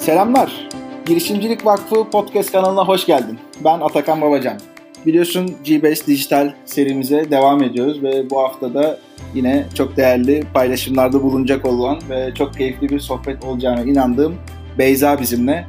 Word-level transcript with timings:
Selamlar. 0.00 0.68
Girişimcilik 1.06 1.66
Vakfı 1.66 2.10
podcast 2.10 2.52
kanalına 2.52 2.84
hoş 2.88 3.06
geldin. 3.06 3.38
Ben 3.64 3.80
Atakan 3.80 4.20
Babacan. 4.20 4.56
Biliyorsun 5.06 5.56
G-Base 5.64 6.06
Dijital 6.06 6.52
serimize 6.64 7.30
devam 7.30 7.62
ediyoruz 7.62 8.02
ve 8.02 8.30
bu 8.30 8.38
haftada 8.38 8.98
yine 9.34 9.66
çok 9.74 9.96
değerli 9.96 10.44
paylaşımlarda 10.54 11.22
bulunacak 11.22 11.66
olan 11.66 11.98
ve 12.10 12.34
çok 12.34 12.54
keyifli 12.54 12.88
bir 12.88 13.00
sohbet 13.00 13.44
olacağına 13.44 13.82
inandığım 13.82 14.34
Beyza 14.78 15.20
bizimle. 15.20 15.66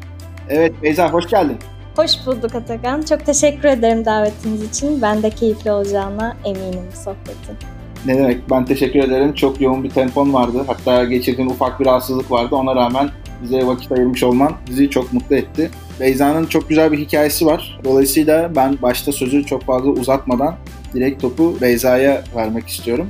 Evet 0.50 0.74
Beyza 0.84 1.10
hoş 1.10 1.28
geldin. 1.28 1.58
Hoş 1.96 2.12
bulduk 2.26 2.56
Atakan. 2.56 3.02
Çok 3.02 3.26
teşekkür 3.26 3.68
ederim 3.68 4.06
davetiniz 4.06 4.64
için. 4.64 5.02
Ben 5.02 5.24
de 5.24 5.30
keyifli 5.30 5.72
olacağına 5.72 6.38
eminim 6.46 6.90
sohbetin. 7.06 7.58
Ne 8.06 8.18
demek 8.18 8.50
ben 8.50 8.66
teşekkür 8.66 9.00
ederim. 9.00 9.34
Çok 9.34 9.62
yoğun 9.62 9.84
bir 9.84 9.90
tempon 9.90 10.34
vardı. 10.34 10.64
Hatta 10.68 11.04
geçirdiğin 11.04 11.50
ufak 11.50 11.80
bir 11.80 11.86
rahatsızlık 11.86 12.32
vardı. 12.32 12.56
Ona 12.56 12.76
rağmen 12.76 13.10
bize 13.44 13.66
vakit 13.66 13.92
ayırmış 13.92 14.24
olman 14.24 14.54
bizi 14.70 14.90
çok 14.90 15.14
mutlu 15.14 15.36
etti. 15.36 15.70
Beyza'nın 16.00 16.46
çok 16.46 16.70
güzel 16.70 16.92
bir 16.92 16.98
hikayesi 16.98 17.46
var. 17.46 17.80
Dolayısıyla 17.84 18.56
ben 18.56 18.78
başta 18.82 19.12
sözü 19.12 19.46
çok 19.46 19.64
fazla 19.64 19.90
uzatmadan 19.90 20.56
direkt 20.94 21.22
topu 21.22 21.58
Beyza'ya 21.62 22.24
vermek 22.36 22.68
istiyorum. 22.68 23.08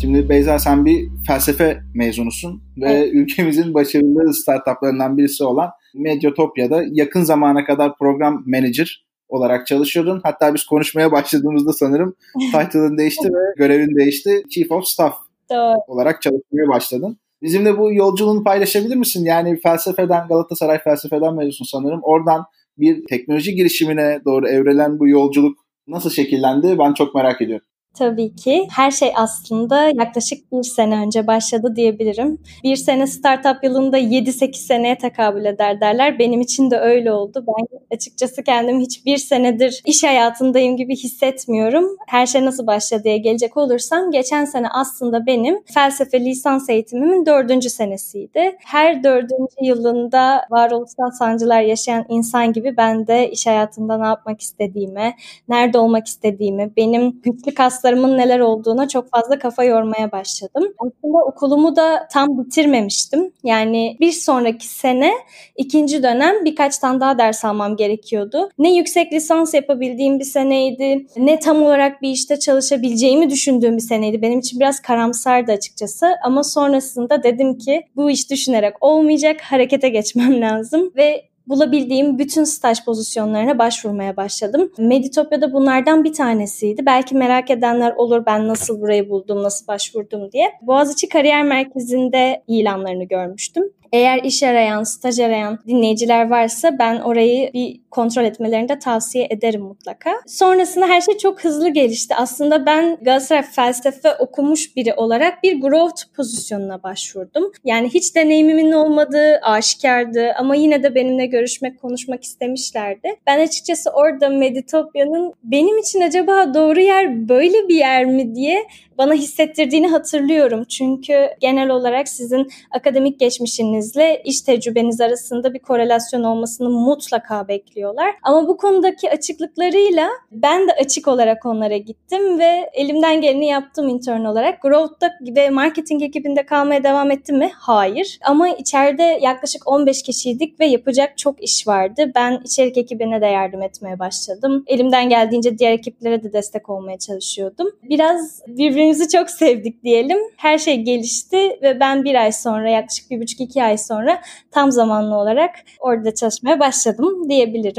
Şimdi 0.00 0.28
Beyza 0.28 0.58
sen 0.58 0.84
bir 0.84 1.08
felsefe 1.26 1.80
mezunusun 1.94 2.62
ve 2.76 2.92
evet. 2.92 3.10
ülkemizin 3.12 3.74
başarılı 3.74 4.34
startuplarından 4.34 5.18
birisi 5.18 5.44
olan 5.44 5.70
Medyatopya'da 5.94 6.84
yakın 6.92 7.22
zamana 7.22 7.64
kadar 7.64 7.98
program 7.98 8.44
manager 8.46 9.05
olarak 9.28 9.66
çalışıyordun. 9.66 10.20
Hatta 10.22 10.54
biz 10.54 10.64
konuşmaya 10.64 11.12
başladığımızda 11.12 11.72
sanırım 11.72 12.14
title'ın 12.52 12.98
değişti 12.98 13.28
ve 13.28 13.54
görevin 13.56 13.96
değişti. 13.96 14.42
Chief 14.50 14.72
of 14.72 14.84
Staff 14.84 15.14
Doğru. 15.50 15.76
olarak 15.86 16.22
çalışmaya 16.22 16.68
başladın. 16.68 17.18
Bizimle 17.42 17.78
bu 17.78 17.92
yolculuğunu 17.92 18.44
paylaşabilir 18.44 18.96
misin? 18.96 19.24
Yani 19.24 19.60
felsefeden, 19.60 20.28
Galatasaray 20.28 20.78
felsefeden 20.78 21.34
mezunsun 21.34 21.64
sanırım. 21.64 22.00
Oradan 22.02 22.44
bir 22.78 23.06
teknoloji 23.06 23.54
girişimine 23.54 24.20
doğru 24.24 24.48
evrelen 24.48 24.98
bu 24.98 25.08
yolculuk 25.08 25.58
nasıl 25.86 26.10
şekillendi? 26.10 26.78
Ben 26.78 26.94
çok 26.94 27.14
merak 27.14 27.42
ediyorum. 27.42 27.66
Tabii 27.98 28.36
ki. 28.36 28.68
Her 28.70 28.90
şey 28.90 29.12
aslında 29.16 29.84
yaklaşık 29.84 30.52
bir 30.52 30.62
sene 30.62 30.96
önce 30.96 31.26
başladı 31.26 31.76
diyebilirim. 31.76 32.38
Bir 32.64 32.76
sene 32.76 33.06
startup 33.06 33.64
yılında 33.64 33.98
7-8 33.98 34.54
seneye 34.54 34.98
tekabül 34.98 35.44
eder 35.44 35.80
derler. 35.80 36.18
Benim 36.18 36.40
için 36.40 36.70
de 36.70 36.78
öyle 36.78 37.12
oldu. 37.12 37.44
Ben 37.48 37.96
açıkçası 37.96 38.42
kendimi 38.42 38.82
hiçbir 38.82 39.16
senedir 39.16 39.82
iş 39.84 40.04
hayatındayım 40.04 40.76
gibi 40.76 40.96
hissetmiyorum. 40.96 41.96
Her 42.06 42.26
şey 42.26 42.44
nasıl 42.44 42.66
başladı 42.66 43.04
diye 43.04 43.18
gelecek 43.18 43.56
olursam 43.56 44.10
geçen 44.10 44.44
sene 44.44 44.68
aslında 44.68 45.26
benim 45.26 45.62
felsefe 45.74 46.20
lisans 46.24 46.68
eğitimimin 46.68 47.26
dördüncü 47.26 47.70
senesiydi. 47.70 48.56
Her 48.64 49.04
dördüncü 49.04 49.56
yılında 49.62 50.46
varoluşsal 50.50 51.10
sancılar 51.10 51.60
yaşayan 51.60 52.04
insan 52.08 52.52
gibi 52.52 52.76
ben 52.76 53.06
de 53.06 53.30
iş 53.30 53.46
hayatında 53.46 53.98
ne 53.98 54.06
yapmak 54.06 54.40
istediğime, 54.40 55.16
nerede 55.48 55.78
olmak 55.78 56.06
istediğimi, 56.06 56.72
benim 56.76 57.20
güçlü 57.22 57.54
kaslarım 57.54 57.85
kaslarımın 57.86 58.18
neler 58.18 58.40
olduğuna 58.40 58.88
çok 58.88 59.10
fazla 59.10 59.38
kafa 59.38 59.64
yormaya 59.64 60.12
başladım. 60.12 60.64
Aslında 60.78 61.24
okulumu 61.24 61.76
da 61.76 62.08
tam 62.12 62.28
bitirmemiştim. 62.38 63.32
Yani 63.44 63.96
bir 64.00 64.12
sonraki 64.12 64.66
sene 64.66 65.12
ikinci 65.56 66.02
dönem 66.02 66.44
birkaç 66.44 66.78
tane 66.78 67.00
daha 67.00 67.18
ders 67.18 67.44
almam 67.44 67.76
gerekiyordu. 67.76 68.50
Ne 68.58 68.76
yüksek 68.76 69.12
lisans 69.12 69.54
yapabildiğim 69.54 70.18
bir 70.18 70.24
seneydi, 70.24 71.06
ne 71.16 71.38
tam 71.38 71.62
olarak 71.62 72.02
bir 72.02 72.10
işte 72.10 72.38
çalışabileceğimi 72.38 73.30
düşündüğüm 73.30 73.76
bir 73.76 73.82
seneydi. 73.82 74.22
Benim 74.22 74.38
için 74.38 74.60
biraz 74.60 74.82
karamsardı 74.82 75.52
açıkçası 75.52 76.06
ama 76.24 76.44
sonrasında 76.44 77.22
dedim 77.22 77.58
ki 77.58 77.82
bu 77.96 78.10
iş 78.10 78.30
düşünerek 78.30 78.74
olmayacak, 78.80 79.40
harekete 79.40 79.88
geçmem 79.88 80.40
lazım 80.40 80.92
ve 80.96 81.22
bulabildiğim 81.48 82.18
bütün 82.18 82.44
staj 82.44 82.84
pozisyonlarına 82.84 83.58
başvurmaya 83.58 84.16
başladım. 84.16 84.72
Meditopya'da 84.78 85.52
bunlardan 85.52 86.04
bir 86.04 86.12
tanesiydi. 86.12 86.86
Belki 86.86 87.14
merak 87.14 87.50
edenler 87.50 87.92
olur 87.96 88.26
ben 88.26 88.48
nasıl 88.48 88.80
burayı 88.80 89.10
buldum, 89.10 89.42
nasıl 89.42 89.66
başvurdum 89.66 90.32
diye. 90.32 90.52
Boğaziçi 90.62 91.08
Kariyer 91.08 91.42
Merkezi'nde 91.42 92.42
ilanlarını 92.48 93.04
görmüştüm. 93.04 93.64
Eğer 93.92 94.22
iş 94.24 94.42
arayan, 94.42 94.82
staj 94.82 95.20
arayan 95.20 95.58
dinleyiciler 95.66 96.30
varsa 96.30 96.78
ben 96.78 97.00
orayı 97.00 97.52
bir 97.52 97.80
kontrol 97.96 98.24
etmelerini 98.24 98.68
de 98.68 98.78
tavsiye 98.78 99.26
ederim 99.30 99.62
mutlaka. 99.62 100.10
Sonrasında 100.26 100.86
her 100.86 101.00
şey 101.00 101.18
çok 101.18 101.44
hızlı 101.44 101.68
gelişti. 101.68 102.14
Aslında 102.14 102.66
ben 102.66 102.96
Galatasaray 103.02 103.42
felsefe 103.42 104.14
okumuş 104.14 104.76
biri 104.76 104.94
olarak 104.94 105.42
bir 105.42 105.60
growth 105.60 106.02
pozisyonuna 106.16 106.82
başvurdum. 106.82 107.52
Yani 107.64 107.88
hiç 107.88 108.14
deneyimimin 108.16 108.72
olmadığı 108.72 109.36
aşikardı 109.42 110.32
ama 110.38 110.54
yine 110.56 110.82
de 110.82 110.94
benimle 110.94 111.26
görüşmek, 111.26 111.80
konuşmak 111.80 112.24
istemişlerdi. 112.24 113.08
Ben 113.26 113.40
açıkçası 113.40 113.90
orada 113.90 114.28
Meditopya'nın 114.28 115.34
benim 115.44 115.78
için 115.78 116.00
acaba 116.00 116.54
doğru 116.54 116.80
yer 116.80 117.28
böyle 117.28 117.68
bir 117.68 117.76
yer 117.76 118.04
mi 118.04 118.34
diye 118.34 118.66
bana 118.98 119.14
hissettirdiğini 119.14 119.88
hatırlıyorum. 119.88 120.64
Çünkü 120.64 121.28
genel 121.40 121.70
olarak 121.70 122.08
sizin 122.08 122.48
akademik 122.70 123.20
geçmişinizle 123.20 124.22
iş 124.24 124.40
tecrübeniz 124.40 125.00
arasında 125.00 125.54
bir 125.54 125.58
korelasyon 125.58 126.22
olmasını 126.22 126.70
mutlaka 126.70 127.48
bekliyorlar. 127.86 128.14
Ama 128.22 128.48
bu 128.48 128.56
konudaki 128.56 129.10
açıklıklarıyla 129.10 130.08
ben 130.32 130.68
de 130.68 130.72
açık 130.72 131.08
olarak 131.08 131.46
onlara 131.46 131.76
gittim 131.76 132.38
ve 132.38 132.70
elimden 132.72 133.20
geleni 133.20 133.46
yaptım 133.46 133.88
intern 133.88 134.24
olarak. 134.24 134.62
Growth'ta 134.62 135.10
ve 135.36 135.50
marketing 135.50 136.02
ekibinde 136.02 136.46
kalmaya 136.46 136.84
devam 136.84 137.10
ettim 137.10 137.38
mi? 137.38 137.50
Hayır. 137.54 138.18
Ama 138.24 138.48
içeride 138.48 139.18
yaklaşık 139.22 139.68
15 139.68 140.02
kişiydik 140.02 140.60
ve 140.60 140.66
yapacak 140.66 141.18
çok 141.18 141.42
iş 141.42 141.66
vardı. 141.66 142.12
Ben 142.14 142.40
içerik 142.44 142.76
ekibine 142.76 143.20
de 143.20 143.26
yardım 143.26 143.62
etmeye 143.62 143.98
başladım. 143.98 144.64
Elimden 144.66 145.08
geldiğince 145.08 145.58
diğer 145.58 145.72
ekiplere 145.72 146.22
de 146.22 146.32
destek 146.32 146.70
olmaya 146.70 146.98
çalışıyordum. 146.98 147.68
Biraz 147.82 148.42
birbirimizi 148.46 149.08
çok 149.08 149.30
sevdik 149.30 149.84
diyelim. 149.84 150.18
Her 150.36 150.58
şey 150.58 150.82
gelişti 150.82 151.58
ve 151.62 151.80
ben 151.80 152.04
bir 152.04 152.14
ay 152.14 152.32
sonra 152.32 152.70
yaklaşık 152.70 153.10
bir 153.10 153.20
buçuk 153.20 153.40
iki 153.40 153.62
ay 153.62 153.78
sonra 153.78 154.20
tam 154.50 154.72
zamanlı 154.72 155.16
olarak 155.16 155.50
orada 155.80 156.14
çalışmaya 156.14 156.60
başladım 156.60 157.28
diyebilirim. 157.28 157.75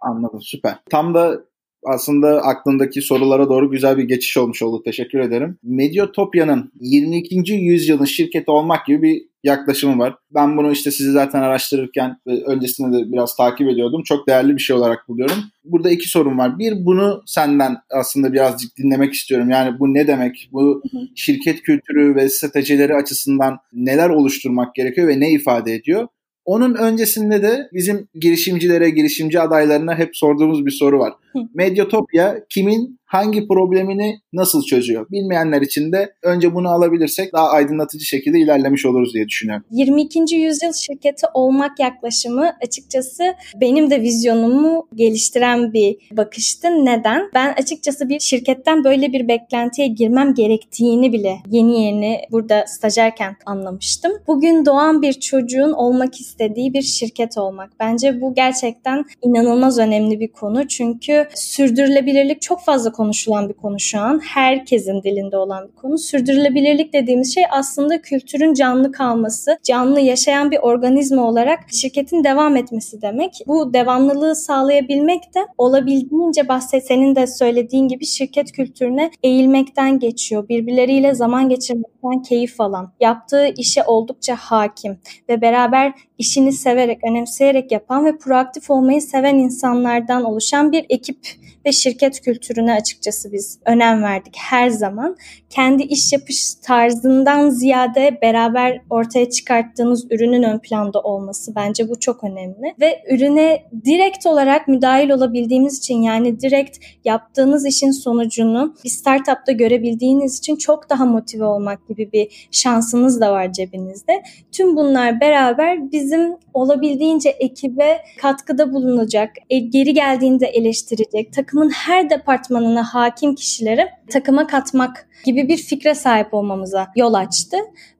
Anladım 0.00 0.42
süper. 0.42 0.74
Tam 0.90 1.14
da 1.14 1.44
aslında 1.86 2.42
aklındaki 2.42 3.02
sorulara 3.02 3.48
doğru 3.48 3.70
güzel 3.70 3.98
bir 3.98 4.04
geçiş 4.04 4.36
olmuş 4.36 4.62
oldu. 4.62 4.82
Teşekkür 4.84 5.18
ederim. 5.18 5.58
Medyatopya'nın 5.62 6.72
22. 6.80 7.52
yüzyılın 7.52 8.04
şirketi 8.04 8.50
olmak 8.50 8.86
gibi 8.86 9.02
bir 9.02 9.22
yaklaşımı 9.44 9.98
var. 9.98 10.14
Ben 10.34 10.56
bunu 10.56 10.72
işte 10.72 10.90
sizi 10.90 11.12
zaten 11.12 11.42
araştırırken 11.42 12.16
öncesinde 12.26 12.98
de 12.98 13.12
biraz 13.12 13.36
takip 13.36 13.68
ediyordum. 13.68 14.02
Çok 14.04 14.28
değerli 14.28 14.56
bir 14.56 14.60
şey 14.60 14.76
olarak 14.76 15.08
buluyorum. 15.08 15.36
Burada 15.64 15.90
iki 15.90 16.08
sorun 16.08 16.38
var. 16.38 16.58
Bir 16.58 16.84
bunu 16.84 17.22
senden 17.26 17.76
aslında 17.90 18.32
birazcık 18.32 18.76
dinlemek 18.76 19.14
istiyorum. 19.14 19.50
Yani 19.50 19.78
bu 19.78 19.94
ne 19.94 20.06
demek? 20.06 20.48
Bu 20.52 20.82
şirket 21.14 21.62
kültürü 21.62 22.14
ve 22.14 22.28
stratejileri 22.28 22.94
açısından 22.94 23.58
neler 23.72 24.10
oluşturmak 24.10 24.74
gerekiyor 24.74 25.08
ve 25.08 25.20
ne 25.20 25.30
ifade 25.32 25.74
ediyor? 25.74 26.08
Onun 26.44 26.74
öncesinde 26.74 27.42
de 27.42 27.68
bizim 27.72 28.08
girişimcilere, 28.14 28.90
girişimci 28.90 29.40
adaylarına 29.40 29.98
hep 29.98 30.16
sorduğumuz 30.16 30.66
bir 30.66 30.70
soru 30.70 30.98
var. 30.98 31.12
Medyatopya 31.54 32.44
kimin 32.48 32.99
hangi 33.10 33.48
problemini 33.48 34.20
nasıl 34.32 34.62
çözüyor? 34.62 35.06
Bilmeyenler 35.10 35.62
için 35.62 35.92
de 35.92 36.14
önce 36.22 36.54
bunu 36.54 36.68
alabilirsek 36.68 37.32
daha 37.32 37.48
aydınlatıcı 37.48 38.04
şekilde 38.04 38.38
ilerlemiş 38.38 38.86
oluruz 38.86 39.14
diye 39.14 39.28
düşünüyorum. 39.28 39.64
22. 39.70 40.34
yüzyıl 40.34 40.72
şirketi 40.72 41.26
olmak 41.34 41.80
yaklaşımı 41.80 42.50
açıkçası 42.66 43.34
benim 43.60 43.90
de 43.90 44.02
vizyonumu 44.02 44.88
geliştiren 44.94 45.72
bir 45.72 45.96
bakıştı. 46.12 46.68
Neden? 46.84 47.30
Ben 47.34 47.52
açıkçası 47.52 48.08
bir 48.08 48.20
şirketten 48.20 48.84
böyle 48.84 49.12
bir 49.12 49.28
beklentiye 49.28 49.88
girmem 49.88 50.34
gerektiğini 50.34 51.12
bile 51.12 51.36
yeni 51.50 51.82
yeni 51.84 52.20
burada 52.30 52.64
stajyerken 52.66 53.36
anlamıştım. 53.46 54.12
Bugün 54.26 54.66
doğan 54.66 55.02
bir 55.02 55.12
çocuğun 55.12 55.72
olmak 55.72 56.20
istediği 56.20 56.74
bir 56.74 56.82
şirket 56.82 57.38
olmak. 57.38 57.70
Bence 57.80 58.20
bu 58.20 58.34
gerçekten 58.34 59.04
inanılmaz 59.22 59.78
önemli 59.78 60.20
bir 60.20 60.28
konu. 60.28 60.68
Çünkü 60.68 61.28
sürdürülebilirlik 61.34 62.42
çok 62.42 62.60
fazla 62.60 62.92
konuşulan 63.00 63.48
bir 63.48 63.54
konu 63.54 63.80
şu 63.80 64.00
an. 64.00 64.20
Herkesin 64.24 65.02
dilinde 65.02 65.36
olan 65.36 65.68
bir 65.68 65.72
konu. 65.72 65.98
Sürdürülebilirlik 65.98 66.92
dediğimiz 66.92 67.34
şey 67.34 67.44
aslında 67.50 68.02
kültürün 68.02 68.54
canlı 68.54 68.92
kalması, 68.92 69.58
canlı 69.62 70.00
yaşayan 70.00 70.50
bir 70.50 70.58
organizma 70.58 71.28
olarak 71.28 71.58
şirketin 71.72 72.24
devam 72.24 72.56
etmesi 72.56 73.02
demek. 73.02 73.32
Bu 73.46 73.74
devamlılığı 73.74 74.36
sağlayabilmek 74.36 75.34
de 75.34 75.40
olabildiğince 75.58 76.48
bahset 76.48 76.86
senin 76.86 77.16
de 77.16 77.26
söylediğin 77.26 77.88
gibi 77.88 78.06
şirket 78.06 78.52
kültürüne 78.52 79.10
eğilmekten 79.22 79.98
geçiyor. 79.98 80.48
Birbirleriyle 80.48 81.14
zaman 81.14 81.48
geçirmekten 81.48 82.22
keyif 82.22 82.60
alan, 82.60 82.92
yaptığı 83.00 83.46
işe 83.56 83.84
oldukça 83.84 84.36
hakim 84.36 84.98
ve 85.28 85.40
beraber 85.40 85.92
işini 86.18 86.52
severek, 86.52 87.04
önemseyerek 87.10 87.72
yapan 87.72 88.04
ve 88.04 88.18
proaktif 88.18 88.70
olmayı 88.70 89.02
seven 89.02 89.34
insanlardan 89.34 90.24
oluşan 90.24 90.72
bir 90.72 90.86
ekip 90.88 91.18
ve 91.66 91.72
şirket 91.72 92.20
kültürüne 92.20 92.74
açıkçası 92.74 93.32
biz 93.32 93.58
önem 93.66 94.02
verdik 94.02 94.34
her 94.38 94.68
zaman. 94.70 95.16
Kendi 95.50 95.82
iş 95.82 96.12
yapış 96.12 96.54
tarzından 96.54 97.50
ziyade 97.50 98.18
beraber 98.22 98.80
ortaya 98.90 99.30
çıkarttığınız 99.30 100.06
ürünün 100.10 100.42
ön 100.42 100.58
planda 100.58 101.00
olması 101.00 101.54
bence 101.54 101.88
bu 101.88 102.00
çok 102.00 102.24
önemli. 102.24 102.74
Ve 102.80 103.02
ürüne 103.10 103.62
direkt 103.84 104.26
olarak 104.26 104.68
müdahil 104.68 105.10
olabildiğimiz 105.10 105.78
için 105.78 106.02
yani 106.02 106.40
direkt 106.40 106.78
yaptığınız 107.04 107.66
işin 107.66 107.90
sonucunu 107.90 108.74
bir 108.84 108.90
startupta 108.90 109.52
görebildiğiniz 109.52 110.38
için 110.38 110.56
çok 110.56 110.90
daha 110.90 111.04
motive 111.04 111.44
olmak 111.44 111.88
gibi 111.88 112.12
bir 112.12 112.48
şansınız 112.50 113.20
da 113.20 113.32
var 113.32 113.52
cebinizde. 113.52 114.22
Tüm 114.52 114.76
bunlar 114.76 115.20
beraber 115.20 115.92
bizim 115.92 116.36
olabildiğince 116.54 117.28
ekibe 117.28 117.98
katkıda 118.18 118.72
bulunacak, 118.72 119.30
e, 119.50 119.58
geri 119.58 119.94
geldiğinde 119.94 120.46
eleştirecek, 120.46 121.32
takımın 121.50 121.70
her 121.70 122.10
departmanına 122.10 122.84
hakim 122.94 123.34
kişileri 123.34 123.88
takıma 124.10 124.46
katmak 124.46 125.08
gibi 125.24 125.48
bir 125.48 125.56
fikre 125.56 125.94
sahip 125.94 126.34
olmamıza 126.34 126.86
yol 126.96 127.14
açtı. 127.14 127.56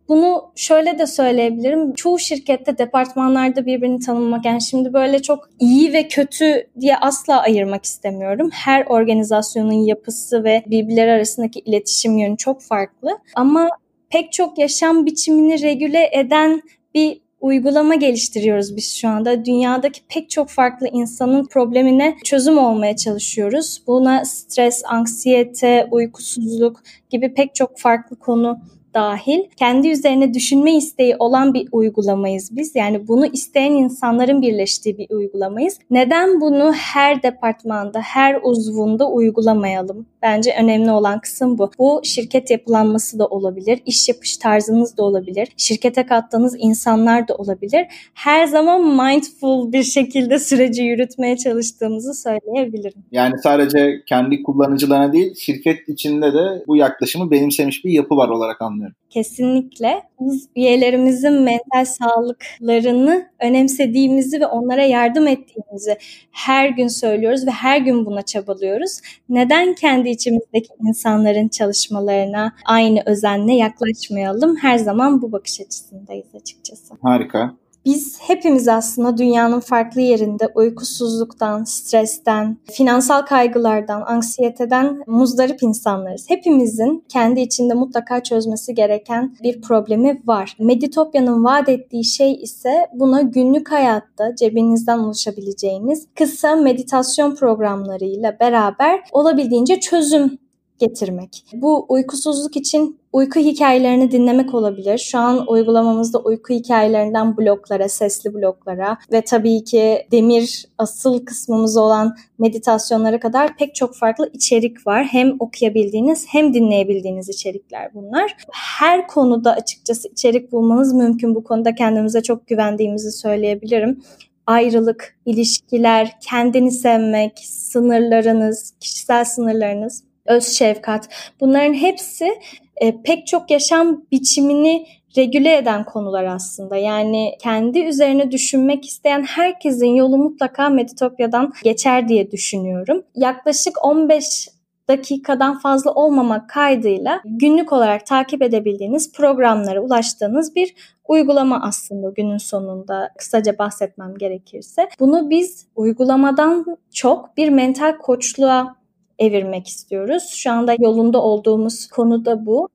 Bunu 0.09 0.53
şöyle 0.57 0.99
de 0.99 1.07
söyleyebilirim. 1.07 1.95
Çoğu 1.95 2.19
şirkette 2.19 2.79
departmanlarda 2.79 3.67
birbirini 3.67 4.01
tanımak 4.01 4.45
yani 4.45 4.63
şimdi 4.63 4.93
böyle 4.93 5.23
çok 5.23 5.51
iyi 5.61 5.93
ve 5.93 6.09
kötü 6.09 6.67
diye 6.81 6.97
asla 6.97 7.43
ayırmak 7.43 7.85
istemiyorum. 7.85 8.51
Her 8.53 8.87
organizasyonun 8.87 9.87
yapısı 9.87 10.45
ve 10.45 10.63
birbirleri 10.67 11.11
arasındaki 11.11 11.61
iletişim 11.61 12.19
yönü 12.19 12.37
çok 12.37 12.63
farklı. 12.63 13.19
Ama 13.35 13.69
pek 14.11 14.33
çok 14.33 14.59
yaşam 14.59 15.07
biçimini 15.07 15.63
regüle 15.63 16.11
eden 16.13 16.63
bir 16.95 17.21
uygulama 17.41 17.95
geliştiriyoruz 17.95 18.77
biz 18.77 18.95
şu 18.97 19.09
anda. 19.09 19.45
Dünyadaki 19.45 20.01
pek 20.09 20.31
çok 20.31 20.49
farklı 20.49 20.89
insanın 20.93 21.47
problemine 21.47 22.17
çözüm 22.25 22.59
olmaya 22.59 22.97
çalışıyoruz. 22.97 23.83
Buna 23.87 24.25
stres, 24.25 24.83
anksiyete, 24.87 25.89
uykusuzluk 25.91 26.83
gibi 27.11 27.35
pek 27.35 27.55
çok 27.55 27.79
farklı 27.79 28.17
konu 28.17 28.61
dahil 28.95 29.41
kendi 29.57 29.89
üzerine 29.89 30.35
düşünme 30.35 30.77
isteği 30.77 31.17
olan 31.19 31.55
bir 31.55 31.69
uygulamayız 31.73 32.57
biz. 32.57 32.75
Yani 32.75 33.09
bunu 33.09 33.27
isteyen 33.27 33.73
insanların 33.73 34.43
birleştiği 34.43 34.99
bir 34.99 35.07
uygulamayız. 35.11 35.79
Neden 35.91 36.41
bunu 36.41 36.73
her 36.73 37.23
departmanda, 37.23 38.01
her 38.01 38.39
uzvunda 38.43 39.09
uygulamayalım? 39.11 40.07
Bence 40.23 40.55
önemli 40.61 40.91
olan 40.91 41.21
kısım 41.21 41.59
bu. 41.59 41.71
Bu 41.79 42.01
şirket 42.05 42.51
yapılanması 42.51 43.19
da 43.19 43.27
olabilir, 43.27 43.81
iş 43.87 44.09
yapış 44.09 44.37
tarzınız 44.37 44.97
da 44.97 45.03
olabilir, 45.03 45.49
şirkete 45.57 46.07
kattığınız 46.07 46.57
insanlar 46.59 47.29
da 47.29 47.35
olabilir. 47.35 47.87
Her 48.15 48.47
zaman 48.47 48.81
mindful 48.81 49.73
bir 49.73 49.83
şekilde 49.83 50.39
süreci 50.39 50.83
yürütmeye 50.83 51.37
çalıştığımızı 51.37 52.15
söyleyebilirim. 52.15 53.05
Yani 53.13 53.39
sadece 53.43 54.03
kendi 54.07 54.43
kullanıcılarına 54.43 55.13
değil, 55.13 55.35
şirket 55.35 55.89
içinde 55.89 56.33
de 56.33 56.65
bu 56.67 56.77
yaklaşımı 56.77 57.31
benimsemiş 57.31 57.85
bir 57.85 57.91
yapı 57.91 58.17
var 58.17 58.29
olarak 58.29 58.63
anlıyorum 58.63 58.80
düşünüyorum. 58.81 58.97
Kesinlikle. 59.11 60.03
Biz 60.21 60.49
üyelerimizin 60.57 61.33
mental 61.33 61.85
sağlıklarını 61.85 63.31
önemsediğimizi 63.41 64.41
ve 64.41 64.47
onlara 64.47 64.83
yardım 64.83 65.27
ettiğimizi 65.27 65.97
her 66.31 66.69
gün 66.69 66.89
söylüyoruz 66.89 67.47
ve 67.47 67.51
her 67.51 67.79
gün 67.79 68.07
buna 68.07 68.23
çabalıyoruz. 68.23 69.01
Neden 69.29 69.75
kendi 69.75 70.09
içimizdeki 70.09 70.69
insanların 70.89 71.49
çalışmalarına 71.49 72.53
aynı 72.67 73.03
özenle 73.07 73.55
yaklaşmayalım? 73.55 74.57
Her 74.57 74.79
zaman 74.79 75.23
bu 75.23 75.33
bakış 75.33 75.61
açısındayız 75.61 76.35
açıkçası. 76.35 76.95
Harika. 77.03 77.60
Biz 77.85 78.19
hepimiz 78.21 78.69
aslında 78.69 79.19
dünyanın 79.19 79.61
farklı 79.61 80.01
yerinde 80.01 80.49
uykusuzluktan, 80.55 81.65
stresten, 81.65 82.57
finansal 82.73 83.23
kaygılardan, 83.23 84.03
anksiyeteden 84.07 85.03
muzdarip 85.07 85.63
insanlarız. 85.63 86.25
Hepimizin 86.29 87.05
kendi 87.09 87.41
içinde 87.41 87.75
mutlaka 87.75 88.23
çözmesi 88.23 88.75
gereken 88.75 89.37
bir 89.43 89.61
problemi 89.61 90.23
var. 90.27 90.57
Meditopya'nın 90.59 91.45
vaat 91.45 91.69
ettiği 91.69 92.05
şey 92.05 92.33
ise 92.33 92.87
buna 92.95 93.21
günlük 93.21 93.73
hayatta 93.73 94.37
cebinizden 94.37 94.99
ulaşabileceğiniz 94.99 96.07
kısa 96.19 96.57
meditasyon 96.57 97.35
programlarıyla 97.35 98.37
beraber 98.41 99.01
olabildiğince 99.13 99.81
çözüm 99.81 100.39
getirmek. 100.81 101.45
Bu 101.53 101.87
uykusuzluk 101.89 102.57
için 102.57 103.01
uyku 103.13 103.41
hikayelerini 103.41 104.11
dinlemek 104.11 104.55
olabilir. 104.55 104.99
Şu 104.99 105.19
an 105.19 105.51
uygulamamızda 105.51 106.19
uyku 106.19 106.55
hikayelerinden 106.55 107.37
bloklara, 107.37 107.89
sesli 107.89 108.35
bloklara 108.35 108.99
ve 109.13 109.21
tabii 109.21 109.65
ki 109.65 110.07
demir 110.11 110.67
asıl 110.79 111.25
kısmımız 111.25 111.77
olan 111.77 112.17
meditasyonlara 112.39 113.21
kadar 113.21 113.57
pek 113.57 113.75
çok 113.75 113.95
farklı 113.95 114.31
içerik 114.33 114.87
var. 114.87 115.05
Hem 115.05 115.37
okuyabildiğiniz 115.39 116.27
hem 116.29 116.55
dinleyebildiğiniz 116.55 117.29
içerikler 117.29 117.95
bunlar. 117.95 118.37
Her 118.53 119.07
konuda 119.07 119.53
açıkçası 119.53 120.09
içerik 120.09 120.53
bulmanız 120.53 120.93
mümkün. 120.95 121.35
Bu 121.35 121.45
konuda 121.45 121.75
kendimize 121.75 122.23
çok 122.23 122.47
güvendiğimizi 122.47 123.13
söyleyebilirim 123.13 124.03
ayrılık, 124.47 125.17
ilişkiler, 125.27 126.17
kendini 126.21 126.71
sevmek, 126.71 127.39
sınırlarınız, 127.45 128.75
kişisel 128.81 129.25
sınırlarınız 129.25 130.10
öz 130.31 130.45
şefkat 130.45 131.09
bunların 131.41 131.75
hepsi 131.75 132.31
e, 132.77 133.03
pek 133.03 133.27
çok 133.27 133.51
yaşam 133.51 134.05
biçimini 134.13 134.87
regüle 135.17 135.57
eden 135.57 135.85
konular 135.85 136.25
aslında. 136.25 136.77
Yani 136.77 137.33
kendi 137.43 137.81
üzerine 137.81 138.31
düşünmek 138.31 138.87
isteyen 138.87 139.23
herkesin 139.23 139.95
yolu 139.95 140.19
mutlaka 140.19 140.69
Meditopya'dan 140.69 141.53
geçer 141.65 142.09
diye 142.09 142.31
düşünüyorum. 142.31 143.03
Yaklaşık 143.15 143.85
15 143.85 144.49
dakikadan 144.89 145.59
fazla 145.59 145.95
olmamak 145.95 146.51
kaydıyla 146.51 147.21
günlük 147.25 147.73
olarak 147.73 148.07
takip 148.07 148.43
edebildiğiniz 148.43 149.13
programlara 149.13 149.81
ulaştığınız 149.81 150.55
bir 150.55 150.75
uygulama 151.09 151.61
aslında 151.63 152.11
günün 152.11 152.39
sonunda 152.39 153.11
kısaca 153.19 153.59
bahsetmem 153.59 154.19
gerekirse. 154.19 154.89
Bunu 155.01 155.31
biz 155.31 155.67
uygulamadan 155.77 156.77
çok 156.93 157.37
bir 157.37 157.49
mental 157.49 157.99
koçluğa 157.99 158.80
evirmek 159.21 159.69
istiyoruz. 159.69 160.25
Şu 160.35 160.51
anda 160.51 160.77
yolunda 160.79 161.23
olduğumuz 161.23 161.87
konu 161.87 162.25
da 162.25 162.47
bu. 162.47 162.69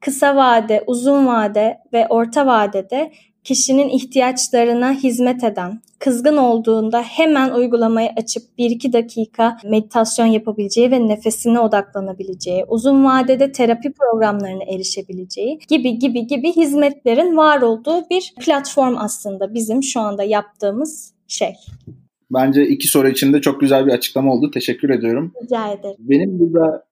Kısa 0.00 0.36
vade, 0.36 0.84
uzun 0.86 1.26
vade 1.26 1.78
ve 1.92 2.06
orta 2.08 2.46
vadede 2.46 3.12
kişinin 3.44 3.88
ihtiyaçlarına 3.88 4.92
hizmet 4.92 5.44
eden, 5.44 5.80
kızgın 5.98 6.36
olduğunda 6.36 7.02
hemen 7.02 7.50
uygulamayı 7.50 8.10
açıp 8.16 8.42
1-2 8.58 8.92
dakika 8.92 9.56
meditasyon 9.64 10.26
yapabileceği 10.26 10.90
ve 10.90 11.08
nefesine 11.08 11.60
odaklanabileceği, 11.60 12.64
uzun 12.68 13.04
vadede 13.04 13.52
terapi 13.52 13.92
programlarına 13.92 14.64
erişebileceği 14.64 15.58
gibi 15.68 15.98
gibi 15.98 16.26
gibi 16.26 16.52
hizmetlerin 16.52 17.36
var 17.36 17.62
olduğu 17.62 18.10
bir 18.10 18.34
platform 18.40 18.96
aslında 18.98 19.54
bizim 19.54 19.82
şu 19.82 20.00
anda 20.00 20.22
yaptığımız 20.22 21.14
şey. 21.28 21.54
Bence 22.34 22.66
iki 22.66 22.88
soru 22.88 23.08
içinde 23.08 23.40
çok 23.40 23.60
güzel 23.60 23.86
bir 23.86 23.92
açıklama 23.92 24.32
oldu. 24.32 24.50
Teşekkür 24.50 24.90
ediyorum. 24.90 25.32
Rica 25.42 25.72
ederim. 25.72 25.96
Benim 25.98 26.38
burada 26.38 26.84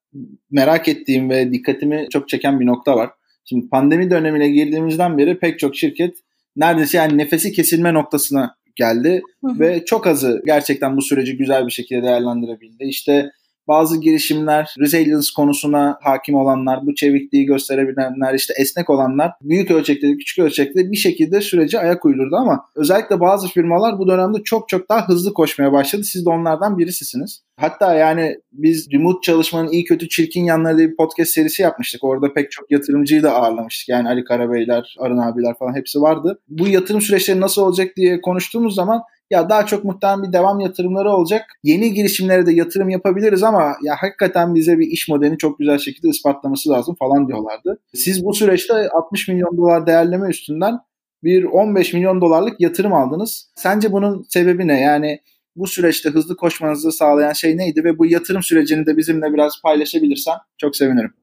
merak 0.51 0.89
ettiğim 0.89 1.31
ve 1.31 1.53
dikkatimi 1.53 2.07
çok 2.11 2.29
çeken 2.29 2.61
bir 2.61 2.67
nokta 2.67 2.97
var. 2.97 3.11
Şimdi 3.45 3.69
pandemi 3.69 4.11
dönemine 4.11 4.49
girdiğimizden 4.49 5.19
beri 5.19 5.39
pek 5.39 5.59
çok 5.59 5.77
şirket 5.77 6.17
neredeyse 6.57 6.99
yani 6.99 7.19
nefesi 7.19 7.53
kesilme 7.53 7.95
noktasına 7.95 8.57
geldi 8.77 9.23
hı 9.45 9.51
hı. 9.51 9.61
ve 9.61 9.85
çok 9.85 10.07
azı 10.07 10.43
gerçekten 10.47 10.97
bu 10.97 11.03
süreci 11.03 11.37
güzel 11.37 11.67
bir 11.67 11.73
şekilde 11.73 12.03
değerlendirebildi. 12.03 12.85
İşte 12.85 13.31
bazı 13.69 14.01
girişimler, 14.01 14.75
resilience 14.79 15.29
konusuna 15.37 15.99
hakim 16.03 16.35
olanlar, 16.35 16.87
bu 16.87 16.95
çevikliği 16.95 17.47
gösterebilenler, 17.47 18.35
işte 18.35 18.55
esnek 18.61 18.91
olanlar 18.91 19.33
büyük 19.43 19.71
ölçekte, 19.71 20.17
küçük 20.17 20.39
ölçekte 20.39 20.91
bir 20.91 20.97
şekilde 20.97 21.41
süreci 21.41 21.79
ayak 21.79 22.05
uydurdu 22.05 22.37
ama 22.37 22.65
özellikle 22.77 23.21
bazı 23.21 23.49
firmalar 23.49 23.99
bu 23.99 24.09
dönemde 24.09 24.39
çok 24.45 24.69
çok 24.69 24.89
daha 24.89 25.09
hızlı 25.09 25.35
koşmaya 25.35 25.73
başladı. 25.73 26.05
Siz 26.05 26.27
de 26.27 26.31
onlardan 26.31 26.79
birisisiniz. 26.79 27.43
Hatta 27.57 27.95
yani 27.95 28.37
biz 28.53 28.93
remote 28.93 29.19
çalışmanın 29.23 29.69
iyi 29.69 29.85
kötü 29.85 30.09
çirkin 30.09 30.45
yanları 30.45 30.79
diye 30.79 30.91
bir 30.91 30.97
podcast 30.97 31.31
serisi 31.31 31.63
yapmıştık. 31.63 32.05
Orada 32.05 32.33
pek 32.33 32.51
çok 32.51 32.71
yatırımcıyı 32.71 33.23
da 33.23 33.33
ağırlamıştık. 33.33 33.89
Yani 33.89 34.09
Ali 34.09 34.25
Karabeyler, 34.25 34.97
Arın 34.99 35.19
abiler 35.19 35.55
falan 35.59 35.77
hepsi 35.77 36.01
vardı. 36.01 36.41
Bu 36.49 36.69
yatırım 36.69 37.01
süreçleri 37.01 37.41
nasıl 37.41 37.63
olacak 37.63 37.97
diye 37.97 38.21
konuştuğumuz 38.21 38.75
zaman 38.75 39.03
ya 39.31 39.49
daha 39.49 39.67
çok 39.67 39.85
muhtemelen 39.85 40.23
bir 40.23 40.33
devam 40.33 40.61
yatırımları 40.61 41.11
olacak. 41.11 41.43
Yeni 41.63 41.95
girişimlere 41.95 42.47
de 42.47 42.53
yatırım 42.53 42.89
yapabiliriz 42.89 43.43
ama 43.43 43.77
ya 43.83 43.95
hakikaten 43.99 44.55
bize 44.55 44.79
bir 44.79 44.87
iş 44.87 45.09
modelini 45.09 45.39
çok 45.39 45.59
güzel 45.59 45.79
şekilde 45.79 46.09
ispatlaması 46.09 46.71
lazım 46.71 46.95
falan 46.99 47.29
diyorlardı. 47.29 47.79
Siz 47.95 48.25
bu 48.25 48.35
süreçte 48.35 48.89
60 48.89 49.29
milyon 49.29 49.57
dolar 49.57 49.87
değerleme 49.87 50.29
üstünden 50.29 50.79
bir 51.25 51.45
15 51.45 51.95
milyon 51.95 52.21
dolarlık 52.21 52.61
yatırım 52.61 52.93
aldınız. 52.93 53.51
Sence 53.55 53.93
bunun 53.93 54.27
sebebi 54.29 54.69
ne? 54.69 54.81
Yani 54.81 55.21
bu 55.57 55.67
süreçte 55.67 56.11
hızlı 56.11 56.37
koşmanızı 56.37 56.93
sağlayan 56.93 57.33
şey 57.33 57.57
neydi 57.57 57.85
ve 57.85 57.99
bu 57.99 58.07
yatırım 58.07 58.43
sürecini 58.43 58.87
de 58.87 58.97
bizimle 58.97 59.33
biraz 59.33 59.63
paylaşabilirsen 59.63 60.37
çok 60.59 60.77
sevinirim. 60.77 61.15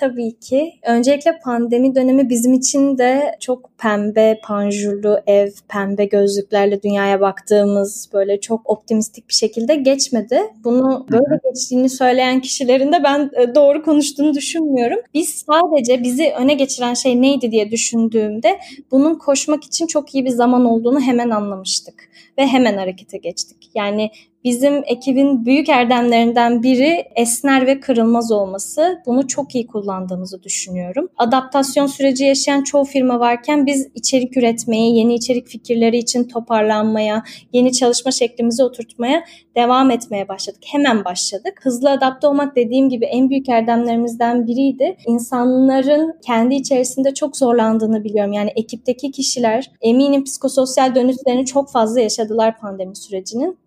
Tabii 0.00 0.38
ki. 0.38 0.72
Öncelikle 0.86 1.38
pandemi 1.44 1.94
dönemi 1.94 2.28
bizim 2.28 2.54
için 2.54 2.98
de 2.98 3.36
çok 3.40 3.78
pembe, 3.78 4.40
panjurlu 4.42 5.18
ev, 5.26 5.50
pembe 5.68 6.04
gözlüklerle 6.04 6.82
dünyaya 6.82 7.20
baktığımız 7.20 8.10
böyle 8.12 8.40
çok 8.40 8.70
optimistik 8.70 9.28
bir 9.28 9.34
şekilde 9.34 9.74
geçmedi. 9.74 10.40
Bunu 10.64 11.06
böyle 11.10 11.40
geçtiğini 11.44 11.88
söyleyen 11.88 12.40
kişilerin 12.40 12.92
de 12.92 13.04
ben 13.04 13.30
e, 13.36 13.54
doğru 13.54 13.82
konuştuğunu 13.82 14.34
düşünmüyorum. 14.34 14.98
Biz 15.14 15.28
sadece 15.28 16.02
bizi 16.02 16.32
öne 16.38 16.54
geçiren 16.54 16.94
şey 16.94 17.22
neydi 17.22 17.52
diye 17.52 17.70
düşündüğümde 17.70 18.58
bunun 18.90 19.14
koşmak 19.14 19.64
için 19.64 19.86
çok 19.86 20.14
iyi 20.14 20.24
bir 20.24 20.30
zaman 20.30 20.64
olduğunu 20.64 21.00
hemen 21.00 21.30
anlamıştık 21.30 21.94
ve 22.38 22.46
hemen 22.46 22.76
harekete 22.76 23.18
geçtik. 23.18 23.70
Yani 23.74 24.10
Bizim 24.44 24.82
ekibin 24.86 25.46
büyük 25.46 25.68
erdemlerinden 25.68 26.62
biri 26.62 27.04
esner 27.16 27.66
ve 27.66 27.80
kırılmaz 27.80 28.32
olması. 28.32 29.02
Bunu 29.06 29.26
çok 29.26 29.54
iyi 29.54 29.66
kullandığımızı 29.66 30.42
düşünüyorum. 30.42 31.08
Adaptasyon 31.16 31.86
süreci 31.86 32.24
yaşayan 32.24 32.62
çoğu 32.62 32.84
firma 32.84 33.20
varken 33.20 33.66
biz 33.66 33.88
içerik 33.94 34.36
üretmeye, 34.36 34.90
yeni 34.90 35.14
içerik 35.14 35.46
fikirleri 35.46 35.98
için 35.98 36.24
toparlanmaya, 36.24 37.22
yeni 37.52 37.72
çalışma 37.72 38.10
şeklimizi 38.10 38.64
oturtmaya 38.64 39.24
devam 39.56 39.90
etmeye 39.90 40.28
başladık. 40.28 40.62
Hemen 40.66 41.04
başladık. 41.04 41.60
Hızlı 41.62 41.90
adapte 41.90 42.26
olmak 42.26 42.56
dediğim 42.56 42.88
gibi 42.88 43.04
en 43.04 43.30
büyük 43.30 43.48
erdemlerimizden 43.48 44.46
biriydi. 44.46 44.96
İnsanların 45.06 46.20
kendi 46.26 46.54
içerisinde 46.54 47.14
çok 47.14 47.36
zorlandığını 47.36 48.04
biliyorum. 48.04 48.32
Yani 48.32 48.50
ekipteki 48.56 49.10
kişiler 49.10 49.70
eminim 49.80 50.24
psikososyal 50.24 50.94
dönüşlerini 50.94 51.46
çok 51.46 51.70
fazla 51.72 52.00
yaşadılar 52.00 52.58
pandemi 52.58 52.96
sürecinin. 52.96 53.59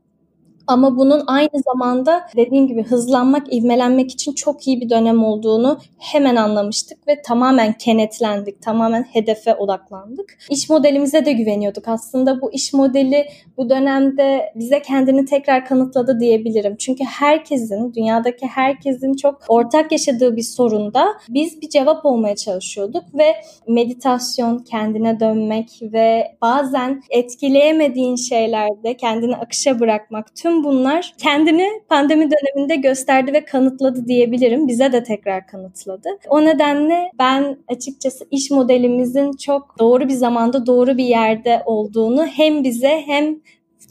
Ama 0.67 0.97
bunun 0.97 1.23
aynı 1.27 1.61
zamanda 1.65 2.27
dediğim 2.35 2.67
gibi 2.67 2.83
hızlanmak, 2.83 3.53
ivmelenmek 3.53 4.11
için 4.11 4.33
çok 4.33 4.67
iyi 4.67 4.81
bir 4.81 4.89
dönem 4.89 5.23
olduğunu 5.23 5.79
hemen 5.97 6.35
anlamıştık 6.35 7.07
ve 7.07 7.21
tamamen 7.21 7.73
kenetlendik, 7.73 8.61
tamamen 8.61 9.03
hedefe 9.03 9.55
odaklandık. 9.55 10.37
İş 10.49 10.69
modelimize 10.69 11.25
de 11.25 11.33
güveniyorduk. 11.33 11.87
Aslında 11.87 12.41
bu 12.41 12.51
iş 12.51 12.73
modeli 12.73 13.25
bu 13.57 13.69
dönemde 13.69 14.53
bize 14.55 14.81
kendini 14.81 15.25
tekrar 15.25 15.65
kanıtladı 15.65 16.19
diyebilirim. 16.19 16.75
Çünkü 16.75 17.03
herkesin, 17.03 17.93
dünyadaki 17.93 18.47
herkesin 18.47 19.13
çok 19.13 19.41
ortak 19.47 19.91
yaşadığı 19.91 20.35
bir 20.35 20.41
sorunda 20.41 21.07
biz 21.29 21.61
bir 21.61 21.69
cevap 21.69 22.05
olmaya 22.05 22.35
çalışıyorduk 22.35 23.03
ve 23.13 23.35
meditasyon, 23.67 24.59
kendine 24.59 25.19
dönmek 25.19 25.79
ve 25.81 26.35
bazen 26.41 27.03
etkileyemediğin 27.09 28.15
şeylerde 28.15 28.97
kendini 28.97 29.35
akışa 29.35 29.79
bırakmak 29.79 30.35
tüm 30.35 30.52
Tüm 30.53 30.63
bunlar 30.63 31.13
kendini 31.17 31.69
pandemi 31.89 32.29
döneminde 32.31 32.75
gösterdi 32.75 33.33
ve 33.33 33.45
kanıtladı 33.45 34.07
diyebilirim. 34.07 34.67
Bize 34.67 34.91
de 34.91 35.03
tekrar 35.03 35.47
kanıtladı. 35.47 36.09
O 36.29 36.45
nedenle 36.45 37.11
ben 37.19 37.57
açıkçası 37.67 38.25
iş 38.31 38.51
modelimizin 38.51 39.31
çok 39.31 39.79
doğru 39.79 40.07
bir 40.07 40.13
zamanda 40.13 40.65
doğru 40.65 40.97
bir 40.97 41.03
yerde 41.03 41.63
olduğunu 41.65 42.25
hem 42.25 42.63
bize 42.63 43.03
hem 43.05 43.39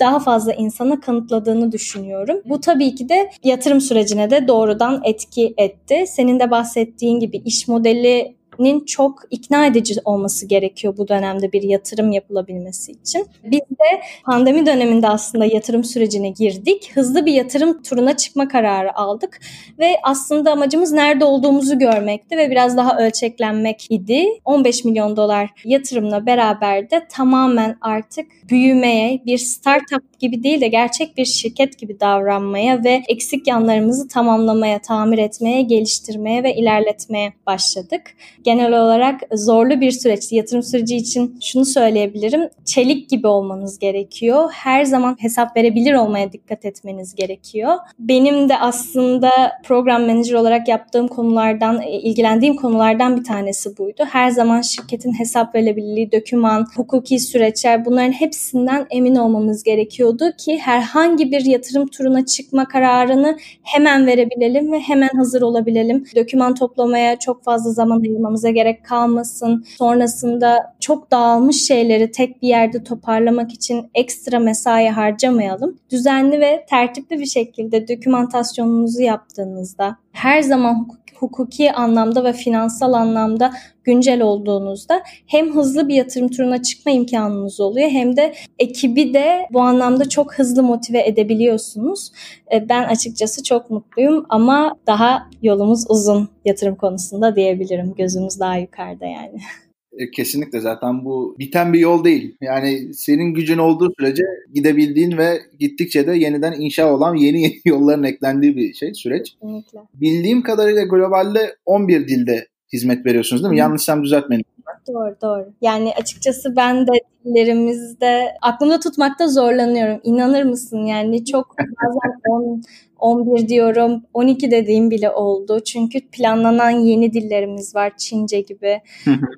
daha 0.00 0.20
fazla 0.20 0.52
insana 0.52 1.00
kanıtladığını 1.00 1.72
düşünüyorum. 1.72 2.40
Bu 2.44 2.60
tabii 2.60 2.94
ki 2.94 3.08
de 3.08 3.30
yatırım 3.44 3.80
sürecine 3.80 4.30
de 4.30 4.48
doğrudan 4.48 5.00
etki 5.04 5.54
etti. 5.56 6.04
Senin 6.06 6.40
de 6.40 6.50
bahsettiğin 6.50 7.20
gibi 7.20 7.36
iş 7.36 7.68
modeli 7.68 8.36
nin 8.58 8.84
çok 8.84 9.22
ikna 9.30 9.66
edici 9.66 9.94
olması 10.04 10.46
gerekiyor 10.46 10.96
bu 10.96 11.08
dönemde 11.08 11.52
bir 11.52 11.62
yatırım 11.62 12.12
yapılabilmesi 12.12 12.92
için. 12.92 13.26
Biz 13.44 13.60
de 13.60 14.02
pandemi 14.24 14.66
döneminde 14.66 15.08
aslında 15.08 15.44
yatırım 15.44 15.84
sürecine 15.84 16.30
girdik. 16.30 16.90
Hızlı 16.94 17.26
bir 17.26 17.32
yatırım 17.32 17.82
turuna 17.82 18.16
çıkma 18.16 18.48
kararı 18.48 18.96
aldık 18.96 19.40
ve 19.78 19.96
aslında 20.02 20.52
amacımız 20.52 20.92
nerede 20.92 21.24
olduğumuzu 21.24 21.78
görmekti 21.78 22.36
ve 22.36 22.50
biraz 22.50 22.76
daha 22.76 22.98
ölçeklenmek 22.98 23.86
idi. 23.90 24.26
15 24.44 24.84
milyon 24.84 25.16
dolar 25.16 25.50
yatırımla 25.64 26.26
beraber 26.26 26.90
de 26.90 27.06
tamamen 27.10 27.76
artık 27.80 28.26
büyümeye, 28.50 29.22
bir 29.26 29.38
startup 29.38 30.20
gibi 30.20 30.42
değil 30.42 30.60
de 30.60 30.68
gerçek 30.68 31.16
bir 31.16 31.24
şirket 31.24 31.78
gibi 31.78 32.00
davranmaya 32.00 32.84
ve 32.84 33.02
eksik 33.08 33.46
yanlarımızı 33.46 34.08
tamamlamaya, 34.08 34.78
tamir 34.82 35.18
etmeye, 35.18 35.62
geliştirmeye 35.62 36.42
ve 36.42 36.54
ilerletmeye 36.54 37.32
başladık 37.46 38.02
genel 38.44 38.82
olarak 38.82 39.20
zorlu 39.34 39.80
bir 39.80 39.90
süreç. 39.90 40.32
Yatırım 40.32 40.62
süreci 40.62 40.96
için 40.96 41.38
şunu 41.42 41.64
söyleyebilirim. 41.64 42.48
Çelik 42.64 43.10
gibi 43.10 43.26
olmanız 43.26 43.78
gerekiyor. 43.78 44.50
Her 44.52 44.84
zaman 44.84 45.16
hesap 45.18 45.56
verebilir 45.56 45.94
olmaya 45.94 46.32
dikkat 46.32 46.64
etmeniz 46.64 47.14
gerekiyor. 47.14 47.74
Benim 47.98 48.48
de 48.48 48.58
aslında 48.58 49.30
program 49.64 50.06
manager 50.06 50.34
olarak 50.34 50.68
yaptığım 50.68 51.08
konulardan, 51.08 51.82
e, 51.82 51.90
ilgilendiğim 51.90 52.56
konulardan 52.56 53.16
bir 53.16 53.24
tanesi 53.24 53.78
buydu. 53.78 54.04
Her 54.10 54.30
zaman 54.30 54.60
şirketin 54.60 55.18
hesap 55.18 55.54
verebilirliği, 55.54 56.12
döküman, 56.12 56.66
hukuki 56.76 57.18
süreçler 57.18 57.84
bunların 57.84 58.12
hepsinden 58.12 58.86
emin 58.90 59.14
olmamız 59.14 59.62
gerekiyordu 59.62 60.24
ki 60.38 60.58
herhangi 60.58 61.32
bir 61.32 61.44
yatırım 61.44 61.86
turuna 61.86 62.26
çıkma 62.26 62.68
kararını 62.68 63.38
hemen 63.62 64.06
verebilelim 64.06 64.72
ve 64.72 64.80
hemen 64.80 65.10
hazır 65.16 65.42
olabilelim. 65.42 66.04
Döküman 66.16 66.54
toplamaya 66.54 67.18
çok 67.18 67.44
fazla 67.44 67.70
zaman 67.70 68.00
ayırmamız 68.00 68.31
yapmamıza 68.32 68.50
gerek 68.50 68.84
kalmasın. 68.84 69.64
Sonrasında 69.78 70.74
çok 70.80 71.10
dağılmış 71.10 71.66
şeyleri 71.66 72.10
tek 72.10 72.42
bir 72.42 72.48
yerde 72.48 72.84
toparlamak 72.84 73.52
için 73.52 73.90
ekstra 73.94 74.38
mesai 74.38 74.88
harcamayalım. 74.88 75.78
Düzenli 75.90 76.40
ve 76.40 76.66
tertipli 76.70 77.18
bir 77.18 77.26
şekilde 77.26 77.88
dokümantasyonunuzu 77.88 79.02
yaptığınızda 79.02 79.96
her 80.12 80.42
zaman 80.42 80.88
hukuki 81.22 81.72
anlamda 81.72 82.24
ve 82.24 82.32
finansal 82.32 82.92
anlamda 82.92 83.52
güncel 83.84 84.22
olduğunuzda 84.22 85.02
hem 85.26 85.54
hızlı 85.54 85.88
bir 85.88 85.94
yatırım 85.94 86.28
turuna 86.28 86.62
çıkma 86.62 86.92
imkanınız 86.92 87.60
oluyor 87.60 87.88
hem 87.88 88.16
de 88.16 88.34
ekibi 88.58 89.14
de 89.14 89.46
bu 89.52 89.60
anlamda 89.60 90.08
çok 90.08 90.34
hızlı 90.38 90.62
motive 90.62 91.06
edebiliyorsunuz. 91.06 92.12
E, 92.52 92.68
ben 92.68 92.84
açıkçası 92.84 93.42
çok 93.42 93.70
mutluyum 93.70 94.26
ama 94.28 94.76
daha 94.86 95.26
yolumuz 95.42 95.84
uzun 95.88 96.28
yatırım 96.44 96.74
konusunda 96.74 97.36
diyebilirim. 97.36 97.94
Gözümüz 97.94 98.40
daha 98.40 98.56
yukarıda 98.56 99.06
yani. 99.06 99.38
E, 99.98 100.10
kesinlikle 100.10 100.60
zaten 100.60 101.04
bu 101.04 101.36
biten 101.38 101.72
bir 101.72 101.78
yol 101.78 102.04
değil. 102.04 102.36
Yani 102.40 102.94
senin 102.94 103.34
gücün 103.34 103.58
olduğu 103.58 103.92
sürece 103.98 104.24
gidebildiğin 104.54 105.18
ve 105.18 105.40
gittikçe 105.58 106.06
de 106.06 106.12
yeniden 106.12 106.52
inşa 106.60 106.94
olan 106.94 107.14
yeni 107.14 107.42
yeni 107.42 107.54
yolların 107.64 108.04
eklendiği 108.04 108.56
bir 108.56 108.74
şey 108.74 108.94
süreç. 108.94 109.30
Kesinlikle. 109.30 109.78
Bildiğim 109.94 110.42
kadarıyla 110.42 110.84
globalde 110.84 111.56
11 111.66 112.08
dilde 112.08 112.46
hizmet 112.72 113.06
veriyorsunuz 113.06 113.42
değil 113.42 113.50
mi? 113.50 113.56
Hı. 113.56 113.58
Yanlışsam 113.58 114.04
düzeltmeyin. 114.04 114.44
Doğru 114.88 115.16
doğru. 115.22 115.52
Yani 115.62 115.92
açıkçası 115.94 116.56
ben 116.56 116.86
de 116.86 116.92
dillerimizde 117.24 118.34
aklımda 118.42 118.80
tutmakta 118.80 119.28
zorlanıyorum. 119.28 120.00
İnanır 120.04 120.42
mısın? 120.42 120.78
Yani 120.78 121.24
çok 121.24 121.56
bazen 121.58 122.20
10 122.28 122.62
11 123.02 123.48
diyorum, 123.48 124.02
12 124.14 124.50
dediğim 124.50 124.90
bile 124.90 125.10
oldu. 125.10 125.60
Çünkü 125.64 126.00
planlanan 126.00 126.70
yeni 126.70 127.12
dillerimiz 127.12 127.74
var. 127.74 127.92
Çince 127.96 128.40
gibi, 128.40 128.80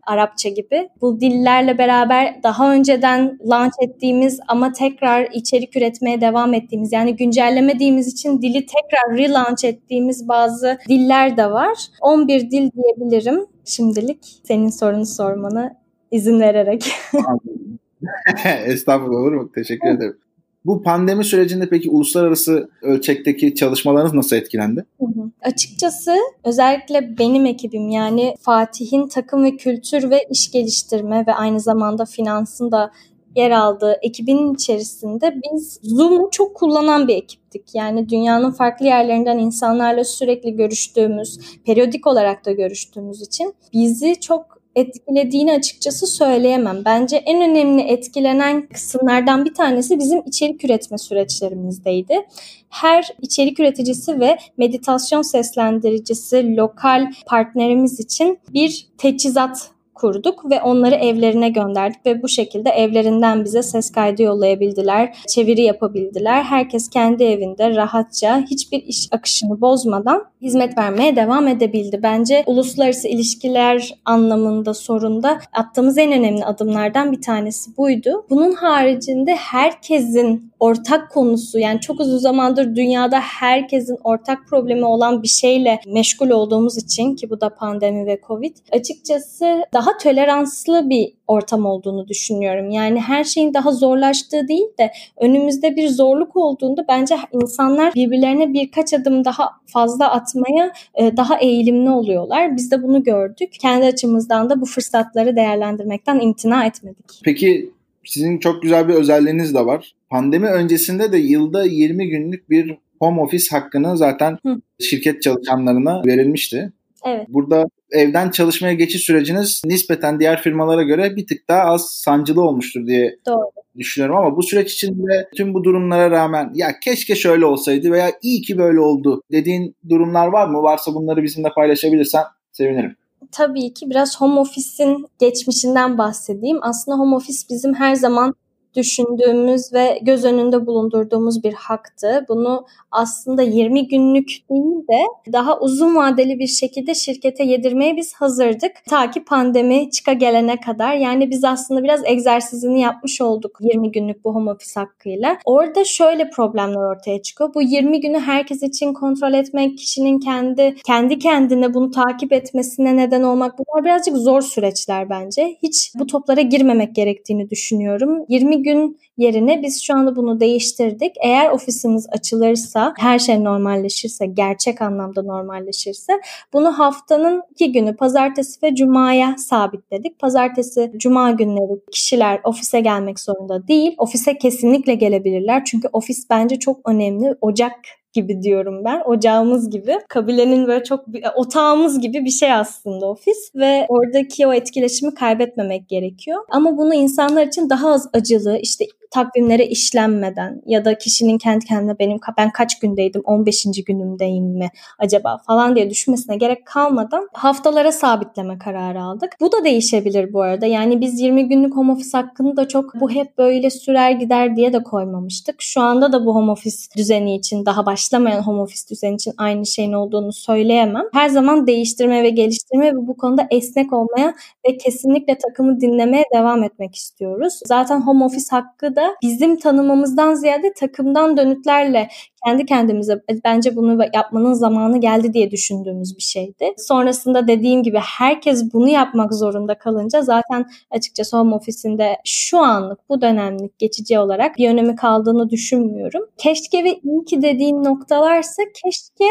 Arapça 0.06 0.48
gibi. 0.48 0.88
Bu 1.00 1.20
dillerle 1.20 1.78
beraber 1.78 2.42
daha 2.42 2.72
önceden 2.72 3.38
launch 3.50 3.74
ettiğimiz 3.82 4.40
ama 4.48 4.72
tekrar 4.72 5.28
içerik 5.32 5.76
üretmeye 5.76 6.20
devam 6.20 6.54
ettiğimiz 6.54 6.92
yani 6.92 7.16
güncellemediğimiz 7.16 8.12
için 8.12 8.42
dili 8.42 8.66
tekrar 8.66 9.18
relaunch 9.18 9.64
ettiğimiz 9.64 10.28
bazı 10.28 10.78
diller 10.88 11.36
de 11.36 11.50
var. 11.50 11.78
11 12.00 12.50
dil 12.50 12.70
diyebilirim 12.70 13.46
şimdilik. 13.64 14.40
Senin 14.44 14.68
sorunu 14.68 15.06
sormanı 15.06 15.83
izin 16.14 16.40
vererek. 16.40 16.92
Estağfurullah 18.66 19.20
olur 19.20 19.32
mu? 19.32 19.50
Teşekkür 19.54 19.88
ederim. 19.88 20.16
Bu 20.64 20.82
pandemi 20.82 21.24
sürecinde 21.24 21.68
peki 21.68 21.90
uluslararası 21.90 22.68
ölçekteki 22.82 23.54
çalışmalarınız 23.54 24.14
nasıl 24.14 24.36
etkilendi? 24.36 24.84
Hı 25.00 25.06
hı. 25.06 25.30
Açıkçası 25.42 26.16
özellikle 26.44 27.18
benim 27.18 27.46
ekibim 27.46 27.88
yani 27.88 28.34
Fatih'in 28.40 29.08
takım 29.08 29.44
ve 29.44 29.56
kültür 29.56 30.10
ve 30.10 30.26
iş 30.30 30.50
geliştirme 30.50 31.24
ve 31.26 31.34
aynı 31.34 31.60
zamanda 31.60 32.04
finansın 32.04 32.72
da 32.72 32.90
yer 33.36 33.50
aldığı 33.50 33.98
ekibin 34.02 34.54
içerisinde 34.54 35.34
biz 35.34 35.80
Zoom'u 35.82 36.28
çok 36.30 36.54
kullanan 36.54 37.08
bir 37.08 37.16
ekiptik. 37.16 37.74
Yani 37.74 38.08
dünyanın 38.08 38.50
farklı 38.50 38.86
yerlerinden 38.86 39.38
insanlarla 39.38 40.04
sürekli 40.04 40.56
görüştüğümüz, 40.56 41.38
periyodik 41.66 42.06
olarak 42.06 42.44
da 42.44 42.52
görüştüğümüz 42.52 43.22
için 43.22 43.54
bizi 43.72 44.20
çok 44.20 44.63
etkilediğini 44.76 45.52
açıkçası 45.52 46.06
söyleyemem. 46.06 46.84
Bence 46.84 47.16
en 47.16 47.50
önemli 47.50 47.82
etkilenen 47.82 48.68
kısımlardan 48.68 49.44
bir 49.44 49.54
tanesi 49.54 49.98
bizim 49.98 50.22
içerik 50.26 50.64
üretme 50.64 50.98
süreçlerimizdeydi. 50.98 52.26
Her 52.68 53.14
içerik 53.22 53.60
üreticisi 53.60 54.20
ve 54.20 54.38
meditasyon 54.56 55.22
seslendiricisi 55.22 56.56
lokal 56.56 57.12
partnerimiz 57.26 58.00
için 58.00 58.38
bir 58.54 58.88
teçhizat 58.98 59.73
kurduk 59.94 60.50
ve 60.50 60.62
onları 60.62 60.94
evlerine 60.94 61.48
gönderdik 61.48 62.06
ve 62.06 62.22
bu 62.22 62.28
şekilde 62.28 62.70
evlerinden 62.70 63.44
bize 63.44 63.62
ses 63.62 63.92
kaydı 63.92 64.22
yollayabildiler, 64.22 65.16
çeviri 65.28 65.62
yapabildiler. 65.62 66.42
Herkes 66.42 66.90
kendi 66.90 67.24
evinde 67.24 67.76
rahatça 67.76 68.44
hiçbir 68.50 68.82
iş 68.82 69.08
akışını 69.12 69.60
bozmadan 69.60 70.24
hizmet 70.42 70.78
vermeye 70.78 71.16
devam 71.16 71.48
edebildi. 71.48 72.00
Bence 72.02 72.42
uluslararası 72.46 73.08
ilişkiler 73.08 73.94
anlamında 74.04 74.74
sorunda 74.74 75.38
attığımız 75.52 75.98
en 75.98 76.12
önemli 76.12 76.44
adımlardan 76.44 77.12
bir 77.12 77.22
tanesi 77.22 77.76
buydu. 77.76 78.26
Bunun 78.30 78.52
haricinde 78.52 79.34
herkesin 79.34 80.52
ortak 80.60 81.10
konusu 81.10 81.58
yani 81.58 81.80
çok 81.80 82.00
uzun 82.00 82.18
zamandır 82.18 82.76
dünyada 82.76 83.20
herkesin 83.20 83.98
ortak 84.04 84.38
problemi 84.48 84.84
olan 84.84 85.22
bir 85.22 85.28
şeyle 85.28 85.80
meşgul 85.86 86.30
olduğumuz 86.30 86.76
için 86.76 87.16
ki 87.16 87.30
bu 87.30 87.40
da 87.40 87.54
pandemi 87.54 88.06
ve 88.06 88.20
covid 88.26 88.56
açıkçası 88.72 89.62
daha 89.72 89.83
toleranslı 89.98 90.90
bir 90.90 91.12
ortam 91.26 91.66
olduğunu 91.66 92.08
düşünüyorum. 92.08 92.70
Yani 92.70 93.00
her 93.00 93.24
şeyin 93.24 93.54
daha 93.54 93.72
zorlaştığı 93.72 94.48
değil 94.48 94.66
de 94.78 94.90
önümüzde 95.20 95.76
bir 95.76 95.88
zorluk 95.88 96.36
olduğunda 96.36 96.84
bence 96.88 97.16
insanlar 97.32 97.94
birbirlerine 97.94 98.52
birkaç 98.52 98.94
adım 98.94 99.24
daha 99.24 99.50
fazla 99.66 100.10
atmaya 100.10 100.72
e, 100.94 101.16
daha 101.16 101.38
eğilimli 101.38 101.90
oluyorlar. 101.90 102.56
Biz 102.56 102.70
de 102.70 102.82
bunu 102.82 103.02
gördük. 103.02 103.52
Kendi 103.60 103.86
açımızdan 103.86 104.50
da 104.50 104.60
bu 104.60 104.66
fırsatları 104.66 105.36
değerlendirmekten 105.36 106.20
imtina 106.20 106.66
etmedik. 106.66 107.20
Peki 107.24 107.70
sizin 108.04 108.38
çok 108.38 108.62
güzel 108.62 108.88
bir 108.88 108.94
özelliğiniz 108.94 109.54
de 109.54 109.66
var. 109.66 109.94
Pandemi 110.10 110.46
öncesinde 110.46 111.12
de 111.12 111.18
yılda 111.18 111.64
20 111.64 112.08
günlük 112.08 112.50
bir 112.50 112.78
home 113.00 113.20
office 113.20 113.46
hakkını 113.50 113.96
zaten 113.96 114.38
Hı. 114.46 114.60
şirket 114.80 115.22
çalışanlarına 115.22 116.02
verilmişti. 116.06 116.72
Evet. 117.04 117.26
Burada 117.28 117.64
evden 117.90 118.30
çalışmaya 118.30 118.74
geçiş 118.74 119.02
süreciniz 119.02 119.62
nispeten 119.64 120.20
diğer 120.20 120.42
firmalara 120.42 120.82
göre 120.82 121.16
bir 121.16 121.26
tık 121.26 121.48
daha 121.48 121.62
az 121.62 121.90
sancılı 121.90 122.42
olmuştur 122.42 122.86
diye 122.86 123.16
Doğru. 123.26 123.50
düşünüyorum 123.76 124.16
ama 124.16 124.36
bu 124.36 124.42
süreç 124.42 124.72
içinde 124.72 125.28
tüm 125.36 125.54
bu 125.54 125.64
durumlara 125.64 126.10
rağmen 126.10 126.50
ya 126.54 126.68
keşke 126.84 127.14
şöyle 127.14 127.46
olsaydı 127.46 127.90
veya 127.90 128.12
iyi 128.22 128.42
ki 128.42 128.58
böyle 128.58 128.80
oldu 128.80 129.22
dediğin 129.32 129.76
durumlar 129.88 130.26
var 130.26 130.48
mı? 130.48 130.62
Varsa 130.62 130.94
bunları 130.94 131.22
bizimle 131.22 131.48
paylaşabilirsen 131.54 132.22
sevinirim 132.52 132.96
tabii 133.34 133.74
ki 133.74 133.90
biraz 133.90 134.20
home 134.20 134.40
office'in 134.40 135.06
geçmişinden 135.18 135.98
bahsedeyim. 135.98 136.58
Aslında 136.62 136.98
home 136.98 137.16
office 137.16 137.38
bizim 137.50 137.74
her 137.74 137.94
zaman 137.94 138.34
düşündüğümüz 138.74 139.72
ve 139.72 139.98
göz 140.02 140.24
önünde 140.24 140.66
bulundurduğumuz 140.66 141.44
bir 141.44 141.52
haktı. 141.52 142.24
Bunu 142.28 142.66
aslında 142.90 143.42
20 143.42 143.88
günlük 143.88 144.28
değil 144.50 144.86
de 144.88 145.32
daha 145.32 145.60
uzun 145.60 145.96
vadeli 145.96 146.38
bir 146.38 146.46
şekilde 146.46 146.94
şirkete 146.94 147.44
yedirmeye 147.44 147.96
biz 147.96 148.14
hazırdık. 148.14 148.72
Ta 148.90 149.10
ki 149.10 149.24
pandemi 149.24 149.90
çıka 149.90 150.12
gelene 150.12 150.60
kadar. 150.60 150.94
Yani 150.94 151.30
biz 151.30 151.44
aslında 151.44 151.82
biraz 151.82 152.00
egzersizini 152.04 152.80
yapmış 152.80 153.20
olduk 153.20 153.58
20 153.60 153.92
günlük 153.92 154.24
bu 154.24 154.34
home 154.34 154.50
office 154.50 154.80
hakkıyla. 154.80 155.38
Orada 155.44 155.84
şöyle 155.84 156.30
problemler 156.30 156.96
ortaya 156.96 157.22
çıkıyor. 157.22 157.54
Bu 157.54 157.62
20 157.62 158.00
günü 158.00 158.18
herkes 158.18 158.62
için 158.62 158.92
kontrol 158.92 159.32
etmek, 159.32 159.78
kişinin 159.78 160.18
kendi 160.20 160.74
kendi 160.86 161.18
kendine 161.18 161.74
bunu 161.74 161.90
takip 161.90 162.32
etmesine 162.32 162.96
neden 162.96 163.22
olmak 163.22 163.58
bunlar 163.58 163.84
birazcık 163.84 164.16
zor 164.16 164.40
süreçler 164.40 165.10
bence. 165.10 165.56
Hiç 165.62 165.92
bu 165.98 166.06
toplara 166.06 166.40
girmemek 166.40 166.94
gerektiğini 166.94 167.50
düşünüyorum. 167.50 168.24
20 168.28 168.62
gün 168.64 168.98
yerine 169.16 169.62
biz 169.62 169.82
şu 169.82 169.94
anda 169.94 170.16
bunu 170.16 170.40
değiştirdik. 170.40 171.12
Eğer 171.22 171.50
ofisimiz 171.50 172.06
açılırsa, 172.10 172.94
her 172.98 173.18
şey 173.18 173.44
normalleşirse, 173.44 174.26
gerçek 174.26 174.82
anlamda 174.82 175.22
normalleşirse 175.22 176.12
bunu 176.52 176.78
haftanın 176.78 177.42
iki 177.50 177.72
günü 177.72 177.96
pazartesi 177.96 178.62
ve 178.62 178.74
cumaya 178.74 179.36
sabitledik. 179.38 180.18
Pazartesi, 180.18 180.92
cuma 180.96 181.30
günleri 181.30 181.80
kişiler 181.92 182.40
ofise 182.44 182.80
gelmek 182.80 183.20
zorunda 183.20 183.68
değil. 183.68 183.94
Ofise 183.98 184.38
kesinlikle 184.38 184.94
gelebilirler. 184.94 185.64
Çünkü 185.64 185.88
ofis 185.92 186.26
bence 186.30 186.58
çok 186.58 186.88
önemli. 186.88 187.34
Ocak 187.40 187.72
gibi 188.14 188.42
diyorum 188.42 188.84
ben. 188.84 189.02
Ocağımız 189.04 189.70
gibi. 189.70 189.98
Kabilenin 190.08 190.66
böyle 190.66 190.84
çok 190.84 191.04
otağımız 191.36 192.00
gibi 192.00 192.24
bir 192.24 192.30
şey 192.30 192.52
aslında 192.52 193.06
ofis 193.06 193.50
ve 193.54 193.86
oradaki 193.88 194.46
o 194.46 194.52
etkileşimi 194.52 195.14
kaybetmemek 195.14 195.88
gerekiyor. 195.88 196.40
Ama 196.50 196.78
bunu 196.78 196.94
insanlar 196.94 197.46
için 197.46 197.70
daha 197.70 197.92
az 197.92 198.08
acılı, 198.12 198.58
işte 198.58 198.84
takvimlere 199.14 199.66
işlenmeden 199.66 200.62
ya 200.66 200.84
da 200.84 200.98
kişinin 200.98 201.38
kendi 201.38 201.64
kendine 201.64 201.98
benim 201.98 202.18
ben 202.38 202.50
kaç 202.50 202.78
gündeydim 202.78 203.22
15. 203.24 203.64
günümdeyim 203.86 204.44
mi 204.44 204.68
acaba 204.98 205.38
falan 205.46 205.76
diye 205.76 205.90
düşünmesine 205.90 206.36
gerek 206.36 206.66
kalmadan 206.66 207.28
haftalara 207.32 207.92
sabitleme 207.92 208.58
kararı 208.58 209.02
aldık. 209.02 209.36
Bu 209.40 209.52
da 209.52 209.64
değişebilir 209.64 210.32
bu 210.32 210.42
arada. 210.42 210.66
Yani 210.66 211.00
biz 211.00 211.20
20 211.20 211.48
günlük 211.48 211.76
home 211.76 211.92
office 211.92 212.18
hakkını 212.18 212.56
da 212.56 212.68
çok 212.68 213.00
bu 213.00 213.10
hep 213.10 213.38
böyle 213.38 213.70
sürer 213.70 214.10
gider 214.10 214.56
diye 214.56 214.72
de 214.72 214.82
koymamıştık. 214.82 215.54
Şu 215.58 215.80
anda 215.80 216.12
da 216.12 216.26
bu 216.26 216.34
home 216.34 216.52
office 216.52 216.76
düzeni 216.96 217.36
için 217.36 217.66
daha 217.66 217.86
başlamayan 217.86 218.42
home 218.42 218.60
office 218.60 218.82
düzeni 218.90 219.14
için 219.14 219.32
aynı 219.38 219.66
şeyin 219.66 219.92
olduğunu 219.92 220.32
söyleyemem. 220.32 221.04
Her 221.12 221.28
zaman 221.28 221.66
değiştirme 221.66 222.22
ve 222.22 222.30
geliştirme 222.30 222.92
ve 222.92 223.06
bu 223.06 223.16
konuda 223.16 223.46
esnek 223.50 223.92
olmaya 223.92 224.34
ve 224.68 224.76
kesinlikle 224.76 225.38
takımı 225.38 225.80
dinlemeye 225.80 226.24
devam 226.34 226.64
etmek 226.64 226.94
istiyoruz. 226.94 227.60
Zaten 227.66 228.00
home 228.00 228.24
office 228.24 228.46
hakkı 228.50 228.96
da 228.96 229.03
bizim 229.22 229.56
tanımamızdan 229.56 230.34
ziyade 230.34 230.72
takımdan 230.72 231.36
dönütlerle 231.36 232.08
kendi 232.46 232.66
kendimize 232.66 233.12
e, 233.12 233.34
bence 233.44 233.76
bunu 233.76 234.04
yapmanın 234.14 234.52
zamanı 234.52 235.00
geldi 235.00 235.32
diye 235.32 235.50
düşündüğümüz 235.50 236.16
bir 236.16 236.22
şeydi. 236.22 236.74
Sonrasında 236.78 237.48
dediğim 237.48 237.82
gibi 237.82 237.98
herkes 237.98 238.72
bunu 238.72 238.88
yapmak 238.88 239.34
zorunda 239.34 239.78
kalınca 239.78 240.22
zaten 240.22 240.66
açıkçası 240.90 241.36
home 241.36 241.54
ofisinde 241.54 242.16
şu 242.24 242.58
anlık 242.58 243.08
bu 243.08 243.20
dönemlik 243.20 243.78
geçici 243.78 244.18
olarak 244.18 244.56
bir 244.58 244.68
önemi 244.68 244.96
kaldığını 244.96 245.50
düşünmüyorum. 245.50 246.22
Keşke 246.38 246.84
ve 246.84 247.00
iyi 247.04 247.24
ki 247.24 247.42
dediğin 247.42 247.84
noktalarsa 247.84 248.62
keşke 248.82 249.24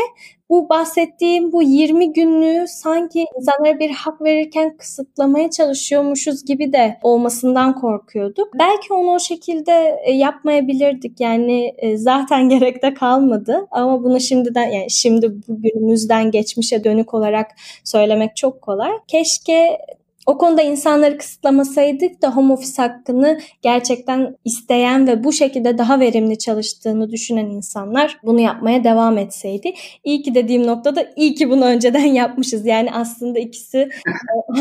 bu 0.49 0.69
bahsettiğim 0.69 1.51
bu 1.51 1.63
20 1.63 2.13
günlüğü 2.13 2.67
sanki 2.67 3.25
insanlara 3.37 3.79
bir 3.79 3.89
hak 3.89 4.21
verirken 4.21 4.77
kısıtlamaya 4.77 5.49
çalışıyormuşuz 5.49 6.45
gibi 6.45 6.73
de 6.73 6.99
olmasından 7.03 7.75
korkuyorduk. 7.75 8.47
Belki 8.59 8.93
onu 8.93 9.11
o 9.11 9.19
şekilde 9.19 10.01
e, 10.05 10.11
yapmayabilirdik. 10.11 11.19
Yani 11.19 11.73
e, 11.77 11.97
zaten 11.97 12.49
gerekte 12.49 12.93
kalmadı 13.03 13.67
ama 13.71 14.03
bunu 14.03 14.19
şimdiden 14.19 14.67
yani 14.71 14.91
şimdi 14.91 15.33
bugünümüzden 15.47 16.31
geçmişe 16.31 16.83
dönük 16.83 17.13
olarak 17.13 17.51
söylemek 17.83 18.35
çok 18.35 18.61
kolay. 18.61 18.91
Keşke 19.07 19.77
o 20.25 20.37
konuda 20.37 20.61
insanları 20.61 21.17
kısıtlamasaydık 21.17 22.21
da 22.21 22.35
home 22.35 22.53
office 22.53 22.81
hakkını 22.81 23.39
gerçekten 23.61 24.35
isteyen 24.45 25.07
ve 25.07 25.23
bu 25.23 25.33
şekilde 25.33 25.77
daha 25.77 25.99
verimli 25.99 26.37
çalıştığını 26.37 27.11
düşünen 27.11 27.45
insanlar 27.45 28.17
bunu 28.23 28.39
yapmaya 28.39 28.83
devam 28.83 29.17
etseydi. 29.17 29.73
İyi 30.03 30.21
ki 30.21 30.35
dediğim 30.35 30.67
noktada 30.67 31.05
iyi 31.15 31.35
ki 31.35 31.49
bunu 31.49 31.65
önceden 31.65 32.05
yapmışız. 32.13 32.65
Yani 32.65 32.91
aslında 32.91 33.39
ikisi 33.39 33.77
e, 33.77 33.89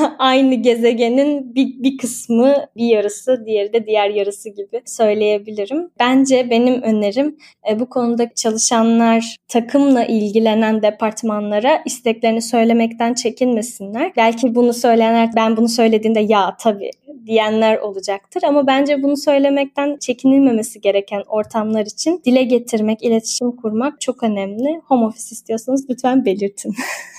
aynı 0.19 0.55
gezegenin 0.55 1.55
bir, 1.55 1.83
bir 1.83 1.99
kısmı 1.99 2.55
bir 2.77 2.87
yarısı, 2.87 3.43
diğeri 3.47 3.73
de 3.73 3.87
diğer 3.87 4.11
yarısı 4.11 4.49
gibi 4.49 4.83
söyleyebilirim. 4.87 5.91
Bence 6.01 6.51
benim 6.51 6.83
önerim 6.83 7.37
e, 7.71 7.81
bu 7.81 7.89
konuda 7.89 8.35
çalışanlar 8.35 9.37
takımla 9.49 10.05
ilgilenen 10.05 10.83
departmanlara 10.83 11.83
isteklerini 11.87 12.43
söylemekten 12.43 13.15
çekinmesinler. 13.15 14.13
Belki 14.17 14.55
bunu 14.55 14.73
söyleyenler 14.73 15.31
ben 15.37 15.52
bunu 15.57 15.69
söylediğinde 15.69 16.21
ya 16.21 16.57
tabii 16.61 16.91
diyenler 17.27 17.79
olacaktır 17.79 18.43
ama 18.43 18.67
bence 18.67 19.03
bunu 19.03 19.17
söylemekten 19.17 19.97
çekinilmemesi 19.97 20.81
gereken 20.81 21.23
ortamlar 21.29 21.87
için 21.87 22.23
dile 22.25 22.43
getirmek, 22.43 23.03
iletişim 23.03 23.57
kurmak 23.57 24.01
çok 24.01 24.23
önemli. 24.23 24.81
Home 24.85 25.05
office 25.05 25.29
istiyorsanız 25.31 25.91
lütfen 25.91 26.25
belirtin. 26.25 26.75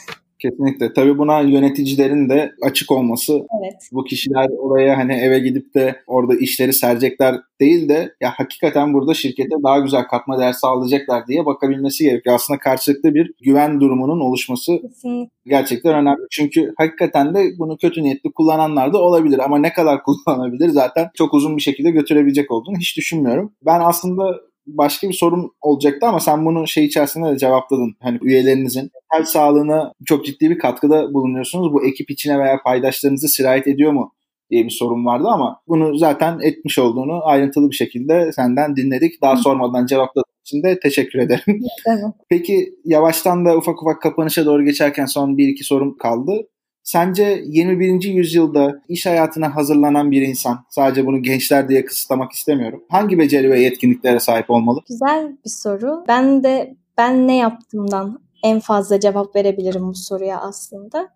Kesinlikle. 0.44 0.94
Tabii 0.94 1.18
buna 1.18 1.40
yöneticilerin 1.40 2.30
de 2.30 2.52
açık 2.62 2.92
olması. 2.92 3.34
Evet. 3.34 3.90
Bu 3.92 4.04
kişiler 4.04 4.48
oraya 4.60 4.98
hani 4.98 5.14
eve 5.14 5.40
gidip 5.40 5.76
de 5.76 5.96
orada 6.08 6.36
işleri 6.36 6.74
serecekler 6.74 7.36
değil 7.62 7.90
de 7.90 8.16
ya 8.22 8.32
hakikaten 8.36 8.94
burada 8.94 9.14
şirkete 9.14 9.56
daha 9.64 9.80
güzel 9.80 10.04
katma 10.04 10.40
değer 10.40 10.54
sağlayacaklar 10.54 11.28
diye 11.28 11.46
bakabilmesi 11.46 12.04
gerekiyor. 12.04 12.36
Aslında 12.36 12.60
karşılıklı 12.60 13.16
bir 13.16 13.32
güven 13.44 13.82
durumunun 13.82 14.20
oluşması 14.20 14.82
Kesinlikle. 14.82 15.32
gerçekten 15.46 15.94
önemli. 15.94 16.22
Çünkü 16.32 16.74
hakikaten 16.78 17.36
de 17.36 17.52
bunu 17.60 17.78
kötü 17.78 18.04
niyetli 18.04 18.32
kullananlar 18.32 18.94
da 18.94 18.98
olabilir 18.98 19.40
ama 19.46 19.58
ne 19.58 19.74
kadar 19.74 20.04
kullanabilir 20.26 20.70
zaten 20.70 21.10
çok 21.18 21.34
uzun 21.34 21.58
bir 21.58 21.62
şekilde 21.62 21.92
götürebilecek 21.92 22.52
olduğunu 22.52 22.78
hiç 22.78 22.98
düşünmüyorum. 22.98 23.54
Ben 23.66 23.80
aslında 23.80 24.40
başka 24.68 25.10
bir 25.10 25.14
sorum 25.14 25.52
olacaktı 25.62 26.08
ama 26.08 26.20
sen 26.20 26.46
bunu 26.46 26.68
şey 26.68 26.86
içerisinde 26.86 27.32
de 27.32 27.38
cevapladın. 27.38 27.96
Hani 28.00 28.20
üyelerinizin 28.22 28.92
kalp 29.14 29.28
sağlığına 29.28 29.94
çok 30.06 30.26
ciddi 30.26 30.50
bir 30.50 30.60
katkıda 30.60 31.14
bulunuyorsunuz. 31.14 31.74
Bu 31.74 31.86
ekip 31.86 32.12
içine 32.12 32.40
veya 32.40 32.62
paydaşlarınızı 32.64 33.28
sirayet 33.28 33.68
ediyor 33.68 33.92
mu 33.92 34.14
diye 34.52 34.66
bir 34.66 34.70
sorun 34.70 35.06
vardı 35.06 35.28
ama 35.28 35.62
bunu 35.68 35.98
zaten 35.98 36.40
etmiş 36.42 36.80
olduğunu 36.80 37.26
ayrıntılı 37.26 37.70
bir 37.70 37.76
şekilde 37.76 38.32
senden 38.32 38.76
dinledik. 38.76 39.22
Daha 39.22 39.38
sormadan 39.38 39.86
cevapladığın 39.86 40.34
için 40.46 40.64
de 40.64 40.80
teşekkür 40.80 41.20
ederim. 41.20 41.62
Evet. 41.88 42.04
Peki 42.30 42.76
yavaştan 42.86 43.46
da 43.46 43.58
ufak 43.58 43.84
ufak 43.84 44.02
kapanışa 44.02 44.46
doğru 44.46 44.64
geçerken 44.64 45.06
son 45.06 45.38
bir 45.38 45.48
iki 45.48 45.64
sorum 45.64 45.98
kaldı. 45.98 46.48
Sence 46.84 47.44
21. 47.46 48.04
yüzyılda 48.04 48.82
iş 48.90 49.06
hayatına 49.06 49.56
hazırlanan 49.56 50.12
bir 50.12 50.22
insan, 50.22 50.66
sadece 50.70 51.06
bunu 51.06 51.24
gençler 51.24 51.70
diye 51.70 51.86
kısıtlamak 51.86 52.32
istemiyorum. 52.32 52.84
Hangi 52.90 53.18
beceri 53.18 53.50
ve 53.50 53.62
yetkinliklere 53.62 54.20
sahip 54.20 54.50
olmalı? 54.50 54.80
Güzel 54.88 55.38
bir 55.46 55.50
soru. 55.50 56.04
Ben 56.08 56.44
de 56.44 56.76
ben 56.98 57.28
ne 57.28 57.38
yaptığımdan 57.38 58.20
en 58.44 58.60
fazla 58.60 59.00
cevap 59.00 59.36
verebilirim 59.36 59.88
bu 59.88 59.96
soruya 59.96 60.42
aslında. 60.42 61.10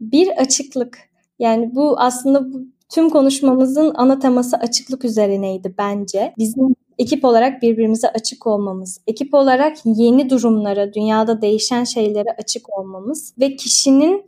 Bir 0.00 0.28
açıklık. 0.28 0.98
Yani 1.38 1.74
bu 1.74 2.00
aslında 2.00 2.52
bu, 2.52 2.62
tüm 2.94 3.10
konuşmamızın 3.10 3.92
ana 3.94 4.18
teması 4.18 4.56
açıklık 4.56 5.04
üzerineydi 5.04 5.74
bence. 5.78 6.34
Bizim 6.38 6.74
ekip 6.98 7.24
olarak 7.24 7.62
birbirimize 7.62 8.08
açık 8.08 8.46
olmamız, 8.46 9.00
ekip 9.06 9.34
olarak 9.34 9.76
yeni 9.84 10.30
durumlara, 10.30 10.94
dünyada 10.94 11.42
değişen 11.42 11.84
şeylere 11.84 12.28
açık 12.38 12.78
olmamız 12.78 13.34
ve 13.40 13.56
kişinin 13.56 14.24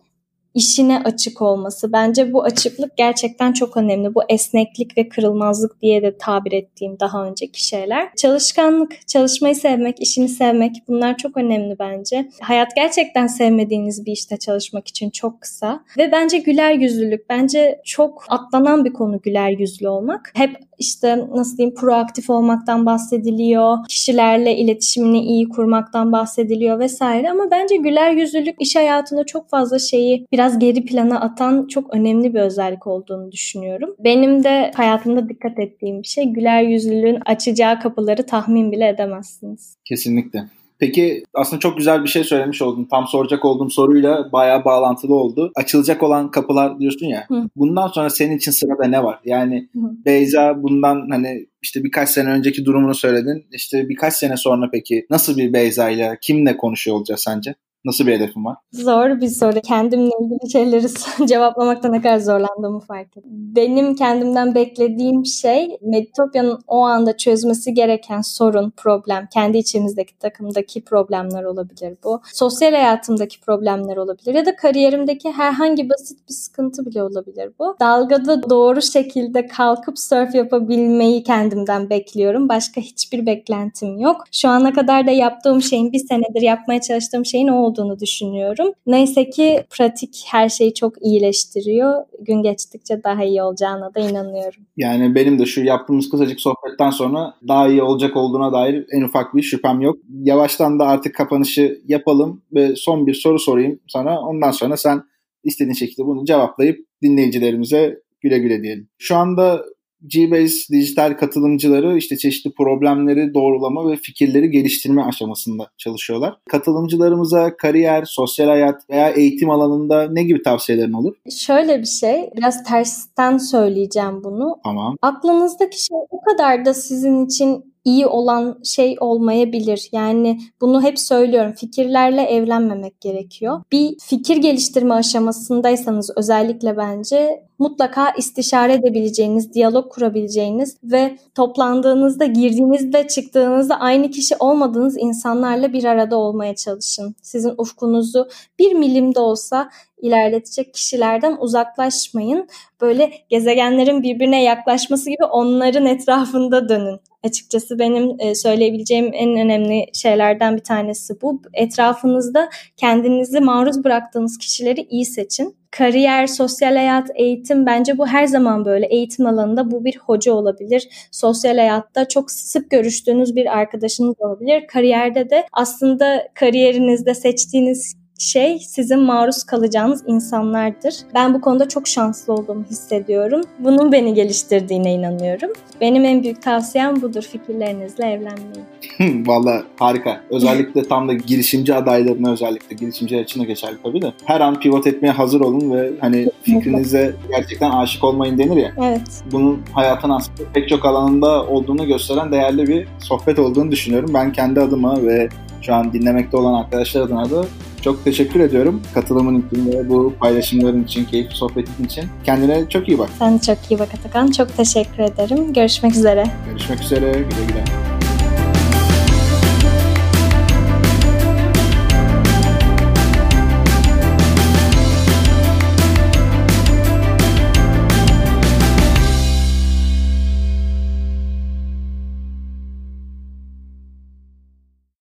işine 0.56 1.02
açık 1.04 1.42
olması. 1.42 1.92
Bence 1.92 2.32
bu 2.32 2.42
açıklık 2.42 2.96
gerçekten 2.96 3.52
çok 3.52 3.76
önemli. 3.76 4.14
Bu 4.14 4.22
esneklik 4.28 4.98
ve 4.98 5.08
kırılmazlık 5.08 5.82
diye 5.82 6.02
de 6.02 6.18
tabir 6.18 6.52
ettiğim 6.52 7.00
daha 7.00 7.26
önceki 7.26 7.66
şeyler. 7.66 8.08
Çalışkanlık, 8.16 9.08
çalışmayı 9.08 9.54
sevmek, 9.54 10.00
işini 10.00 10.28
sevmek 10.28 10.76
bunlar 10.88 11.16
çok 11.16 11.36
önemli 11.36 11.78
bence. 11.78 12.28
Hayat 12.40 12.76
gerçekten 12.76 13.26
sevmediğiniz 13.26 14.06
bir 14.06 14.12
işte 14.12 14.36
çalışmak 14.36 14.88
için 14.88 15.10
çok 15.10 15.40
kısa. 15.40 15.84
Ve 15.98 16.12
bence 16.12 16.38
güler 16.38 16.72
yüzlülük. 16.72 17.30
Bence 17.30 17.80
çok 17.84 18.24
atlanan 18.28 18.84
bir 18.84 18.92
konu 18.92 19.20
güler 19.20 19.50
yüzlü 19.50 19.88
olmak. 19.88 20.32
Hep 20.34 20.56
işte 20.78 21.26
nasıl 21.34 21.56
diyeyim 21.56 21.74
proaktif 21.74 22.30
olmaktan 22.30 22.86
bahsediliyor. 22.86 23.78
Kişilerle 23.88 24.56
iletişimini 24.56 25.20
iyi 25.20 25.48
kurmaktan 25.48 26.12
bahsediliyor 26.12 26.78
vesaire 26.78 27.30
ama 27.30 27.50
bence 27.50 27.76
güler 27.76 28.10
yüzlülük 28.10 28.56
iş 28.60 28.76
hayatında 28.76 29.26
çok 29.26 29.50
fazla 29.50 29.78
şeyi 29.78 30.26
biraz 30.32 30.58
geri 30.58 30.84
plana 30.84 31.20
atan 31.20 31.66
çok 31.66 31.94
önemli 31.94 32.34
bir 32.34 32.40
özellik 32.40 32.86
olduğunu 32.86 33.32
düşünüyorum. 33.32 33.94
Benim 33.98 34.44
de 34.44 34.72
hayatımda 34.74 35.28
dikkat 35.28 35.58
ettiğim 35.58 36.02
bir 36.02 36.06
şey 36.06 36.24
güler 36.24 36.62
yüzlülüğün 36.62 37.18
açacağı 37.26 37.80
kapıları 37.80 38.26
tahmin 38.26 38.72
bile 38.72 38.88
edemezsiniz. 38.88 39.76
Kesinlikle. 39.84 40.44
Peki 40.78 41.22
aslında 41.34 41.60
çok 41.60 41.78
güzel 41.78 42.02
bir 42.04 42.08
şey 42.08 42.24
söylemiş 42.24 42.62
oldun. 42.62 42.88
Tam 42.90 43.06
soracak 43.06 43.44
olduğum 43.44 43.70
soruyla 43.70 44.32
bayağı 44.32 44.64
bağlantılı 44.64 45.14
oldu. 45.14 45.52
Açılacak 45.54 46.02
olan 46.02 46.30
kapılar 46.30 46.78
diyorsun 46.78 47.06
ya. 47.06 47.24
Hı. 47.28 47.48
Bundan 47.56 47.88
sonra 47.88 48.10
senin 48.10 48.36
için 48.36 48.50
sırada 48.50 48.86
ne 48.88 49.04
var? 49.04 49.20
Yani 49.24 49.68
Hı. 49.74 49.80
Beyza 50.04 50.62
bundan 50.62 51.08
hani 51.10 51.46
işte 51.62 51.84
birkaç 51.84 52.08
sene 52.08 52.28
önceki 52.28 52.64
durumunu 52.64 52.94
söyledin. 52.94 53.46
İşte 53.52 53.88
birkaç 53.88 54.14
sene 54.14 54.36
sonra 54.36 54.68
peki 54.72 55.06
nasıl 55.10 55.36
bir 55.36 55.52
Beyza 55.52 55.90
ile 55.90 56.18
kimle 56.20 56.56
konuşuyor 56.56 56.96
olacağız 56.96 57.20
sence? 57.20 57.54
Nasıl 57.86 58.06
bir 58.06 58.12
hedefin 58.12 58.44
var? 58.44 58.56
Zor 58.72 59.20
bir 59.20 59.28
soru. 59.28 59.60
Kendimle 59.60 60.10
ilgili 60.20 60.50
şeyleri 60.52 60.86
cevaplamakta 61.28 61.88
ne 61.88 62.02
kadar 62.02 62.18
zorlandığımı 62.18 62.80
fark 62.80 63.16
ettim. 63.16 63.22
Benim 63.30 63.94
kendimden 63.94 64.54
beklediğim 64.54 65.26
şey 65.26 65.78
Meditopya'nın 65.82 66.58
o 66.66 66.78
anda 66.78 67.16
çözmesi 67.16 67.74
gereken 67.74 68.20
sorun, 68.20 68.72
problem, 68.76 69.28
kendi 69.34 69.58
içimizdeki 69.58 70.18
takımdaki 70.18 70.84
problemler 70.84 71.44
olabilir 71.44 71.96
bu. 72.04 72.20
Sosyal 72.32 72.72
hayatımdaki 72.72 73.40
problemler 73.40 73.96
olabilir 73.96 74.34
ya 74.34 74.46
da 74.46 74.56
kariyerimdeki 74.56 75.32
herhangi 75.32 75.90
basit 75.90 76.28
bir 76.28 76.34
sıkıntı 76.34 76.86
bile 76.86 77.02
olabilir 77.02 77.52
bu. 77.58 77.76
Dalgada 77.80 78.50
doğru 78.50 78.82
şekilde 78.82 79.46
kalkıp 79.46 79.98
surf 79.98 80.34
yapabilmeyi 80.34 81.22
kendimden 81.22 81.90
bekliyorum. 81.90 82.48
Başka 82.48 82.80
hiçbir 82.80 83.26
beklentim 83.26 83.98
yok. 83.98 84.24
Şu 84.32 84.48
ana 84.48 84.72
kadar 84.72 85.06
da 85.06 85.10
yaptığım 85.10 85.62
şeyin 85.62 85.92
bir 85.92 85.98
senedir 85.98 86.42
yapmaya 86.42 86.80
çalıştığım 86.80 87.24
şeyin 87.24 87.48
o 87.48 87.75
olduğunu 87.76 88.00
düşünüyorum. 88.00 88.72
Neyse 88.86 89.30
ki 89.30 89.64
pratik 89.70 90.24
her 90.26 90.48
şeyi 90.48 90.74
çok 90.74 91.02
iyileştiriyor. 91.02 92.04
Gün 92.20 92.42
geçtikçe 92.42 93.04
daha 93.04 93.24
iyi 93.24 93.42
olacağına 93.42 93.94
da 93.94 94.00
inanıyorum. 94.00 94.62
Yani 94.76 95.14
benim 95.14 95.38
de 95.38 95.46
şu 95.46 95.64
yaptığımız 95.64 96.10
kısacık 96.10 96.40
sohbetten 96.40 96.90
sonra 96.90 97.34
daha 97.48 97.68
iyi 97.68 97.82
olacak 97.82 98.16
olduğuna 98.16 98.52
dair 98.52 98.86
en 98.92 99.02
ufak 99.02 99.34
bir 99.34 99.42
şüphem 99.42 99.80
yok. 99.80 99.96
Yavaştan 100.22 100.78
da 100.78 100.86
artık 100.86 101.14
kapanışı 101.14 101.80
yapalım 101.86 102.42
ve 102.54 102.76
son 102.76 103.06
bir 103.06 103.14
soru 103.14 103.38
sorayım 103.38 103.80
sana. 103.88 104.20
Ondan 104.20 104.50
sonra 104.50 104.76
sen 104.76 105.02
istediğin 105.44 105.74
şekilde 105.74 106.06
bunu 106.06 106.24
cevaplayıp 106.24 106.86
dinleyicilerimize 107.02 108.00
güle 108.20 108.38
güle 108.38 108.62
diyelim. 108.62 108.88
Şu 108.98 109.16
anda 109.16 109.64
G-Base 110.06 110.72
dijital 110.72 111.12
katılımcıları 111.12 111.96
işte 111.96 112.16
çeşitli 112.16 112.52
problemleri 112.52 113.34
doğrulama 113.34 113.90
ve 113.90 113.96
fikirleri 113.96 114.50
geliştirme 114.50 115.02
aşamasında 115.02 115.68
çalışıyorlar. 115.78 116.34
Katılımcılarımıza 116.50 117.56
kariyer, 117.56 118.04
sosyal 118.04 118.46
hayat 118.48 118.90
veya 118.90 119.08
eğitim 119.08 119.50
alanında 119.50 120.08
ne 120.10 120.22
gibi 120.22 120.42
tavsiyelerin 120.42 120.92
olur? 120.92 121.14
Şöyle 121.36 121.80
bir 121.80 121.86
şey, 121.86 122.30
biraz 122.36 122.64
tersten 122.64 123.38
söyleyeceğim 123.38 124.24
bunu. 124.24 124.56
Tamam. 124.64 124.96
Aklınızdaki 125.02 125.84
şey 125.84 125.98
o 126.10 126.20
kadar 126.20 126.64
da 126.64 126.74
sizin 126.74 127.26
için 127.26 127.75
iyi 127.86 128.06
olan 128.06 128.58
şey 128.64 128.96
olmayabilir. 129.00 129.88
Yani 129.92 130.40
bunu 130.60 130.82
hep 130.82 130.98
söylüyorum. 130.98 131.52
Fikirlerle 131.52 132.22
evlenmemek 132.22 133.00
gerekiyor. 133.00 133.62
Bir 133.72 133.96
fikir 133.98 134.36
geliştirme 134.36 134.94
aşamasındaysanız 134.94 136.10
özellikle 136.16 136.76
bence 136.76 137.46
mutlaka 137.58 138.10
istişare 138.10 138.74
edebileceğiniz, 138.74 139.54
diyalog 139.54 139.92
kurabileceğiniz 139.92 140.76
ve 140.82 141.18
toplandığınızda, 141.34 142.26
girdiğinizde, 142.26 143.08
çıktığınızda 143.08 143.80
aynı 143.80 144.10
kişi 144.10 144.34
olmadığınız 144.38 144.96
insanlarla 144.98 145.72
bir 145.72 145.84
arada 145.84 146.16
olmaya 146.16 146.54
çalışın. 146.54 147.14
Sizin 147.22 147.54
ufkunuzu 147.58 148.28
bir 148.58 148.72
milim 148.72 149.14
de 149.14 149.20
olsa 149.20 149.70
ilerletecek 150.06 150.74
kişilerden 150.74 151.36
uzaklaşmayın. 151.40 152.48
Böyle 152.80 153.12
gezegenlerin 153.28 154.02
birbirine 154.02 154.42
yaklaşması 154.42 155.10
gibi 155.10 155.24
onların 155.24 155.86
etrafında 155.86 156.68
dönün. 156.68 157.00
Açıkçası 157.24 157.78
benim 157.78 158.16
e, 158.18 158.34
söyleyebileceğim 158.34 159.10
en 159.14 159.36
önemli 159.36 159.86
şeylerden 159.92 160.56
bir 160.56 160.62
tanesi 160.62 161.20
bu. 161.22 161.42
Etrafınızda 161.54 162.50
kendinizi 162.76 163.40
maruz 163.40 163.84
bıraktığınız 163.84 164.38
kişileri 164.38 164.86
iyi 164.90 165.04
seçin 165.06 165.56
kariyer, 165.70 166.26
sosyal 166.26 166.76
hayat, 166.76 167.10
eğitim 167.14 167.66
bence 167.66 167.98
bu 167.98 168.06
her 168.06 168.26
zaman 168.26 168.64
böyle. 168.64 168.86
Eğitim 168.86 169.26
alanında 169.26 169.70
bu 169.70 169.84
bir 169.84 169.96
hoca 169.96 170.32
olabilir. 170.32 170.88
Sosyal 171.10 171.56
hayatta 171.56 172.08
çok 172.08 172.30
sık 172.30 172.70
görüştüğünüz 172.70 173.36
bir 173.36 173.58
arkadaşınız 173.58 174.14
olabilir. 174.18 174.66
Kariyerde 174.66 175.30
de 175.30 175.46
aslında 175.52 176.28
kariyerinizde 176.34 177.14
seçtiğiniz 177.14 177.94
şey 178.18 178.58
sizin 178.58 179.00
maruz 179.00 179.44
kalacağınız 179.44 180.02
insanlardır. 180.06 180.94
Ben 181.14 181.34
bu 181.34 181.40
konuda 181.40 181.68
çok 181.68 181.88
şanslı 181.88 182.32
olduğumu 182.32 182.64
hissediyorum. 182.70 183.40
Bunun 183.58 183.92
beni 183.92 184.14
geliştirdiğine 184.14 184.94
inanıyorum. 184.94 185.50
Benim 185.80 186.04
en 186.04 186.22
büyük 186.22 186.42
tavsiyem 186.42 187.02
budur. 187.02 187.22
Fikirlerinizle 187.22 188.04
evlenmeyin. 188.04 189.26
Valla 189.26 189.62
harika. 189.78 190.20
Özellikle 190.30 190.88
tam 190.88 191.08
da 191.08 191.12
girişimci 191.14 191.74
adaylarına 191.74 192.32
özellikle 192.32 192.76
girişimciler 192.76 193.20
için 193.20 193.40
de 193.40 193.44
geçerli 193.44 193.76
tabii 193.82 194.02
de. 194.02 194.12
Her 194.24 194.40
an 194.40 194.60
pivot 194.60 194.86
etmeye 194.86 195.10
hazır 195.10 195.40
olun 195.40 195.72
ve 195.72 195.92
hani 196.00 196.28
fikrinize 196.42 197.14
gerçekten 197.30 197.70
aşık 197.70 198.04
olmayın 198.04 198.38
denir 198.38 198.56
ya. 198.56 198.72
Evet. 198.84 199.22
Bunun 199.32 199.62
hayatın 199.72 200.10
aslında 200.10 200.50
pek 200.54 200.68
çok 200.68 200.84
alanında 200.84 201.46
olduğunu 201.46 201.86
gösteren 201.86 202.32
değerli 202.32 202.66
bir 202.66 202.88
sohbet 202.98 203.38
olduğunu 203.38 203.70
düşünüyorum. 203.70 204.10
Ben 204.14 204.32
kendi 204.32 204.60
adıma 204.60 205.02
ve 205.02 205.28
şu 205.62 205.74
an 205.74 205.92
dinlemekte 205.92 206.36
olan 206.36 206.54
arkadaşlar 206.54 207.00
adına 207.00 207.30
da 207.30 207.44
çok 207.82 208.04
teşekkür 208.04 208.40
ediyorum. 208.40 208.82
Katılımın 208.94 209.44
için 209.46 209.72
ve 209.72 209.88
bu 209.88 210.14
paylaşımların 210.20 210.84
için, 210.84 211.04
keyifli 211.04 211.36
sohbetin 211.36 211.84
için. 211.84 212.04
Kendine 212.24 212.68
çok 212.68 212.88
iyi 212.88 212.98
bak. 212.98 213.10
Sen 213.18 213.38
çok 213.38 213.58
iyi 213.70 213.78
bak 213.78 213.88
Atakan. 213.94 214.30
Çok 214.30 214.56
teşekkür 214.56 215.02
ederim. 215.02 215.52
Görüşmek 215.52 215.92
üzere. 215.96 216.24
Görüşmek 216.50 216.80
üzere. 216.80 217.12
Güle 217.12 217.46
güle. 217.48 217.85